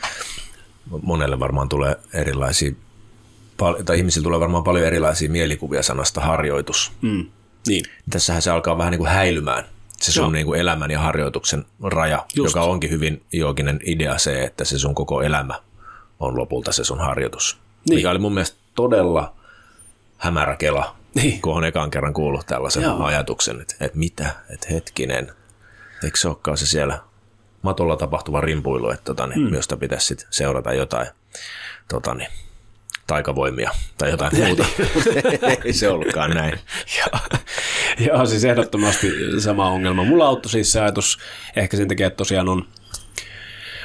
[1.01, 2.71] monelle varmaan tulee erilaisia
[3.85, 6.91] tai ihmisillä tulee varmaan paljon erilaisia mielikuvia sanasta harjoitus.
[7.01, 7.25] Mm.
[7.67, 7.85] Niin.
[8.09, 9.65] Tässähän se alkaa vähän niin kuin häilymään,
[10.01, 10.31] se sun Joo.
[10.31, 12.55] niin kuin elämän ja harjoituksen raja, Just.
[12.55, 15.59] joka onkin hyvin jooginen idea se, että se sun koko elämä
[16.19, 17.57] on lopulta se sun harjoitus.
[17.89, 17.97] Niin.
[17.97, 19.33] Mikä oli mun mielestä todella
[20.17, 21.41] hämärä kela, Niin.
[21.41, 23.03] kun on ekan kerran kuullut tällaisen Joo.
[23.03, 25.31] ajatuksen, että, että mitä, että hetkinen,
[26.03, 26.99] eikö se olekaan se siellä
[27.61, 29.53] matolla tapahtuva rimpuilu, että tota, niin, mm.
[29.53, 31.07] josta pitäisi sit seurata jotain
[31.89, 32.29] tota, niin,
[33.07, 34.65] taikavoimia tai jotain muuta.
[35.65, 36.59] Ei se ollutkaan näin.
[36.97, 37.39] Joo.
[37.99, 40.03] Joo, siis ehdottomasti sama ongelma.
[40.03, 41.19] Mulla auttoi siis se ajatus
[41.55, 42.65] ehkä sen takia, että tosiaan on,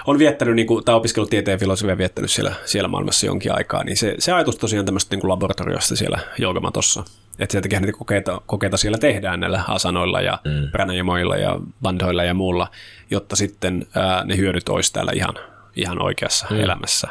[0.06, 3.96] on viettänyt, niin kuin, tai opiskellut tieteen filosofia viettänyt siellä, siellä maailmassa jonkin aikaa, niin
[3.96, 7.04] se, se ajatus tosiaan tämmöistä niin kuin laboratoriosta siellä joogamatossa,
[7.38, 10.70] että sen takia niitä kokeita, kokeita siellä tehdään näillä asanoilla ja mm.
[10.70, 12.70] pranajamoilla ja bandhoilla ja muulla,
[13.10, 15.34] jotta sitten ää, ne hyödyt olisi täällä ihan,
[15.76, 16.60] ihan oikeassa mm.
[16.60, 17.08] elämässä.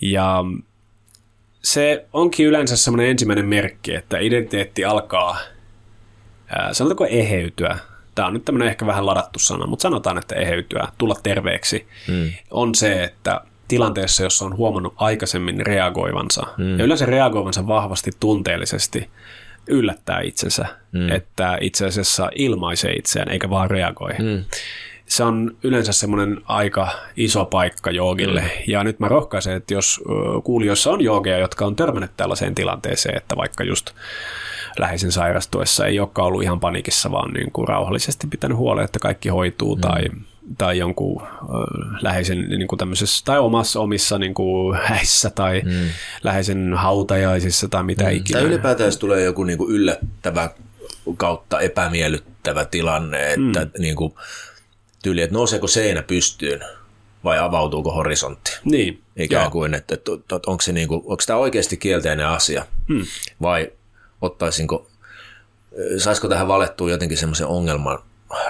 [0.00, 0.44] Ja
[1.62, 5.38] se onkin yleensä semmoinen ensimmäinen merkki, että identiteetti alkaa,
[6.48, 7.78] ää, sanotaanko eheytyä,
[8.14, 12.32] tämä on nyt tämmöinen ehkä vähän ladattu sana, mutta sanotaan, että eheytyä, tulla terveeksi, mm.
[12.50, 13.40] on se, että
[13.74, 16.78] tilanteessa, jossa on huomannut aikaisemmin reagoivansa, mm.
[16.78, 19.10] ja yleensä reagoivansa vahvasti tunteellisesti,
[19.66, 21.12] yllättää itsensä, mm.
[21.12, 24.12] että itse asiassa ilmaisee itseään eikä vaan reagoi.
[24.18, 24.44] Mm.
[25.06, 28.40] Se on yleensä semmoinen aika iso paikka joogille.
[28.40, 28.48] Mm.
[28.66, 30.00] Ja nyt mä rohkaisen, että jos
[30.44, 33.90] kuulijoissa on joogeja, jotka on törmännyt tällaiseen tilanteeseen, että vaikka just
[34.78, 39.28] läheisen sairastuessa ei olekaan ollut ihan panikissa, vaan niin kuin rauhallisesti pitänyt huolen, että kaikki
[39.28, 39.80] hoituu mm.
[39.80, 40.02] tai,
[40.58, 41.22] tai jonkun
[42.02, 45.88] läheisen niin kuin tämmöisessä, tai omassa omissa niin kuin häissä tai mm.
[46.22, 48.10] läheisen hautajaisissa tai mitä mm.
[48.10, 48.38] ikinä.
[48.38, 50.50] Tai ylipäätään jos tulee joku niin kuin yllättävä
[51.16, 53.70] kautta epämiellyttävä tilanne, että mm.
[53.78, 54.14] niin kuin,
[55.02, 56.60] tyyli, että nouseeko seinä pystyyn
[57.24, 58.58] vai avautuuko horisontti.
[58.64, 59.50] Niin, Ikään joo.
[59.50, 63.06] kuin, että, että, että onko, se niin kuin, onko tämä oikeasti kielteinen asia Hmm.
[63.42, 63.72] vai
[64.22, 64.90] ottaisinko,
[65.98, 67.98] saisiko tähän valettua jotenkin semmoisen ongelman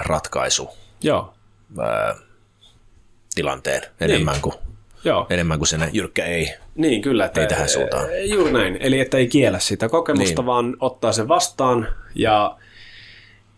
[0.05, 0.69] ratkaisu
[1.03, 1.34] Joo,
[1.79, 2.15] ää,
[3.35, 4.55] tilanteen enemmän, kuin,
[5.03, 5.27] joo.
[5.29, 6.53] enemmän kuin sen jyrkkä ei.
[6.75, 7.25] Niin, kyllä.
[7.25, 8.07] Että Ei tähän suuntaan.
[8.25, 8.77] Juuri näin.
[8.79, 10.45] Eli että ei kiellä sitä kokemusta, Niin.
[10.45, 12.57] vaan ottaa sen vastaan ja,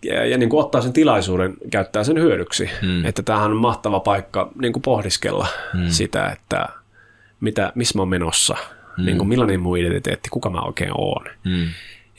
[0.06, 2.70] ja, ja niin kuin ottaa sen tilaisuuden, käyttää sen hyödyksi.
[2.82, 3.06] Mm.
[3.06, 5.90] Että tämähän on mahtava paikka niin kuin pohdiskella mm.
[5.90, 6.70] sitä, että
[7.40, 8.58] mitä, missä mä oon menossa,
[8.98, 9.06] mm.
[9.06, 11.26] niin kuin millainen mun identiteetti, kuka mä oikein oon.
[11.44, 11.68] Mm.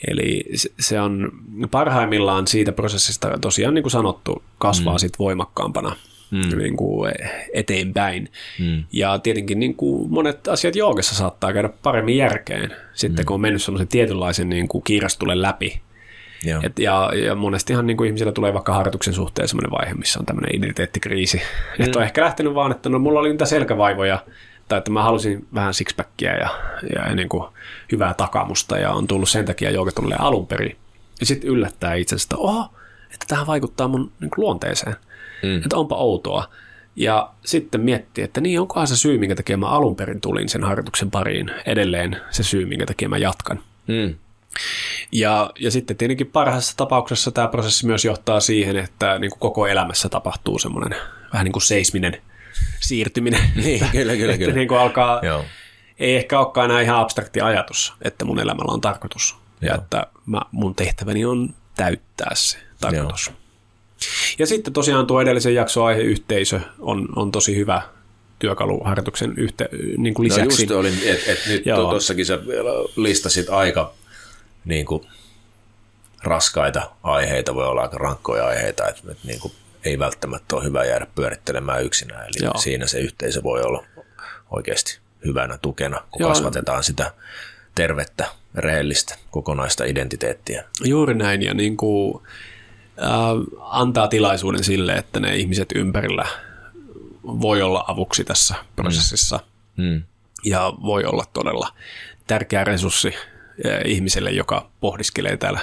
[0.07, 0.43] Eli
[0.79, 1.31] se- on
[1.71, 4.99] parhaimmillaan siitä prosessista tosiaan niin kuin sanottu, kasvaa mm.
[4.99, 5.95] sit voimakkaampana
[6.31, 6.57] mm.
[6.57, 7.11] niin kuin
[7.53, 8.29] eteenpäin.
[8.59, 8.83] Mm.
[8.93, 13.27] Ja tietenkin niin kuin monet asiat joogassa saattaa käydä paremmin järkeen, sitten mm.
[13.27, 15.81] kun on mennyt sellaisen tietynlaisen niin kuin kiirastulen läpi.
[16.45, 16.61] Joo.
[16.63, 20.25] Et, ja, ja monestihan niin kuin ihmisillä tulee vaikka harjoituksen suhteen sellainen vaihe, missä on
[20.25, 21.37] tämmöinen identiteettikriisi.
[21.37, 21.85] Mm.
[21.85, 24.23] Että on ehkä lähtenyt vaan, että no mulla oli niitä selkävaivoja,
[24.69, 26.49] tai että mä halusin vähän sixpackia ja,
[26.95, 27.43] ja niin kuin
[27.91, 30.77] hyvää takamusta, ja on tullut sen takia joogatunille alun perin.
[31.19, 32.73] Ja sitten yllättää itsensä, että oho,
[33.13, 34.95] että tähän vaikuttaa mun niin kuin luonteeseen.
[35.43, 35.57] Mm.
[35.57, 36.49] Että onpa outoa.
[36.95, 40.63] Ja sitten miettii, että niin onkohan se syy, minkä takia mä alun perin tulin sen
[40.63, 43.59] harjoituksen pariin, edelleen se syy, minkä takia mä jatkan.
[43.87, 44.15] Mm.
[45.11, 49.67] Ja, ja sitten tietenkin parhaassa tapauksessa tämä prosessi myös johtaa siihen, että niin kuin koko
[49.67, 50.99] elämässä tapahtuu semmoinen
[51.33, 52.21] vähän niin kuin seisminen
[52.79, 53.41] siirtyminen.
[53.55, 54.55] Niin, kyllä, kyllä, että kyllä.
[54.55, 55.45] Niin kuin alkaa, Joo.
[55.99, 59.35] ei ehkä olekaan enää ihan abstrakti ajatus, että mun elämällä on tarkoitus.
[59.61, 59.75] Ja Joo.
[59.77, 63.27] että mä, mun tehtäväni on täyttää se tarkoitus.
[63.27, 63.35] Joo.
[64.39, 67.81] Ja sitten tosiaan tuo edellisen jakson aihe yhteisö on, on tosi hyvä
[68.39, 70.61] työkalu harjoituksen yhte, niin kuin No lisäksi.
[70.63, 73.93] just olin, että et nyt tuossakin sä vielä listasit aika
[74.65, 75.07] niin kuin,
[76.23, 79.53] raskaita aiheita, voi olla aika rankkoja aiheita, että, että niin kuin,
[79.83, 82.23] ei välttämättä ole hyvä jäädä pyörittelemään yksinään.
[82.23, 82.57] Eli Joo.
[82.57, 83.85] siinä se yhteisö voi olla
[84.51, 86.29] oikeasti hyvänä tukena, kun Joo.
[86.29, 87.13] kasvatetaan sitä
[87.75, 88.25] tervettä,
[88.55, 90.63] rehellistä, kokonaista identiteettiä.
[90.83, 92.23] Juuri näin, ja niin kuin,
[93.03, 93.09] äh,
[93.59, 96.25] antaa tilaisuuden sille, että ne ihmiset ympärillä
[97.23, 99.39] voi olla avuksi tässä prosessissa,
[99.77, 100.03] Mm.
[100.43, 101.73] ja voi olla todella
[102.27, 103.13] tärkeä resurssi
[103.85, 105.59] ihmiselle, joka pohdiskelee täällä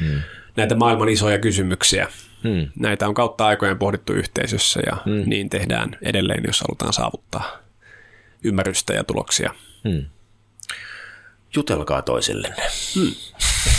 [0.00, 0.22] mm.
[0.56, 2.08] näitä maailman isoja kysymyksiä.
[2.44, 2.68] Mm.
[2.78, 5.22] Näitä on kautta aikojen pohdittu yhteisössä, ja mm.
[5.26, 7.58] niin tehdään edelleen, jos halutaan saavuttaa
[8.44, 9.54] ymmärrystä ja tuloksia.
[9.84, 10.04] Mm.
[11.54, 12.62] Jutelkaa toisillenne.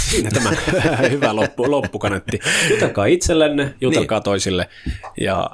[0.10, 0.49] Siinä tämä
[1.12, 2.39] hyvä loppu, loppukanetti.
[2.70, 4.24] Jutelkaa itsellenne, jutelkaa niin.
[4.24, 4.70] toisille
[5.22, 5.49] ja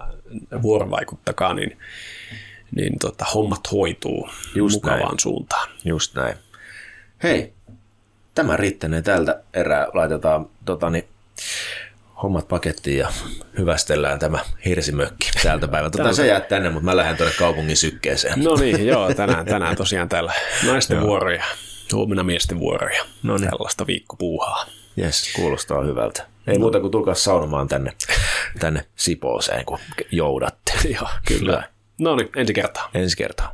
[0.61, 1.77] vuorovaikuttakaa, niin,
[2.75, 5.19] niin tota, hommat hoituu Just mukavaan näin.
[5.19, 5.69] suuntaan.
[5.85, 6.35] Just näin.
[7.23, 7.53] Hei,
[8.35, 9.87] tämä riittänee tältä erää.
[9.93, 11.07] Laitetaan totani,
[12.23, 13.11] hommat pakettiin ja
[13.57, 15.97] hyvästellään tämä hirsimökki täältä päivältä.
[15.97, 18.43] Tota, sä jäät tänne, mutta mä lähden tuonne kaupungin sykkeeseen.
[18.43, 20.33] No niin, joo, tänään, tänään tosiaan täällä
[20.67, 21.43] naisten vuoroja.
[21.93, 23.05] Huomenna miesten vuoroja.
[23.23, 23.49] No niin.
[23.49, 24.65] Tällaista viikkopuuhaa.
[24.97, 26.27] Jes, kuulostaa hyvältä.
[26.47, 27.93] Ei muuta kuin tulkaa saunomaan tänne,
[28.59, 29.79] tänne Sipooseen, kun
[30.11, 30.71] joudatte.
[30.99, 31.63] Joo, kyllä.
[31.99, 32.89] No niin, ensi kertaa.
[32.93, 33.53] Ensi kertaa.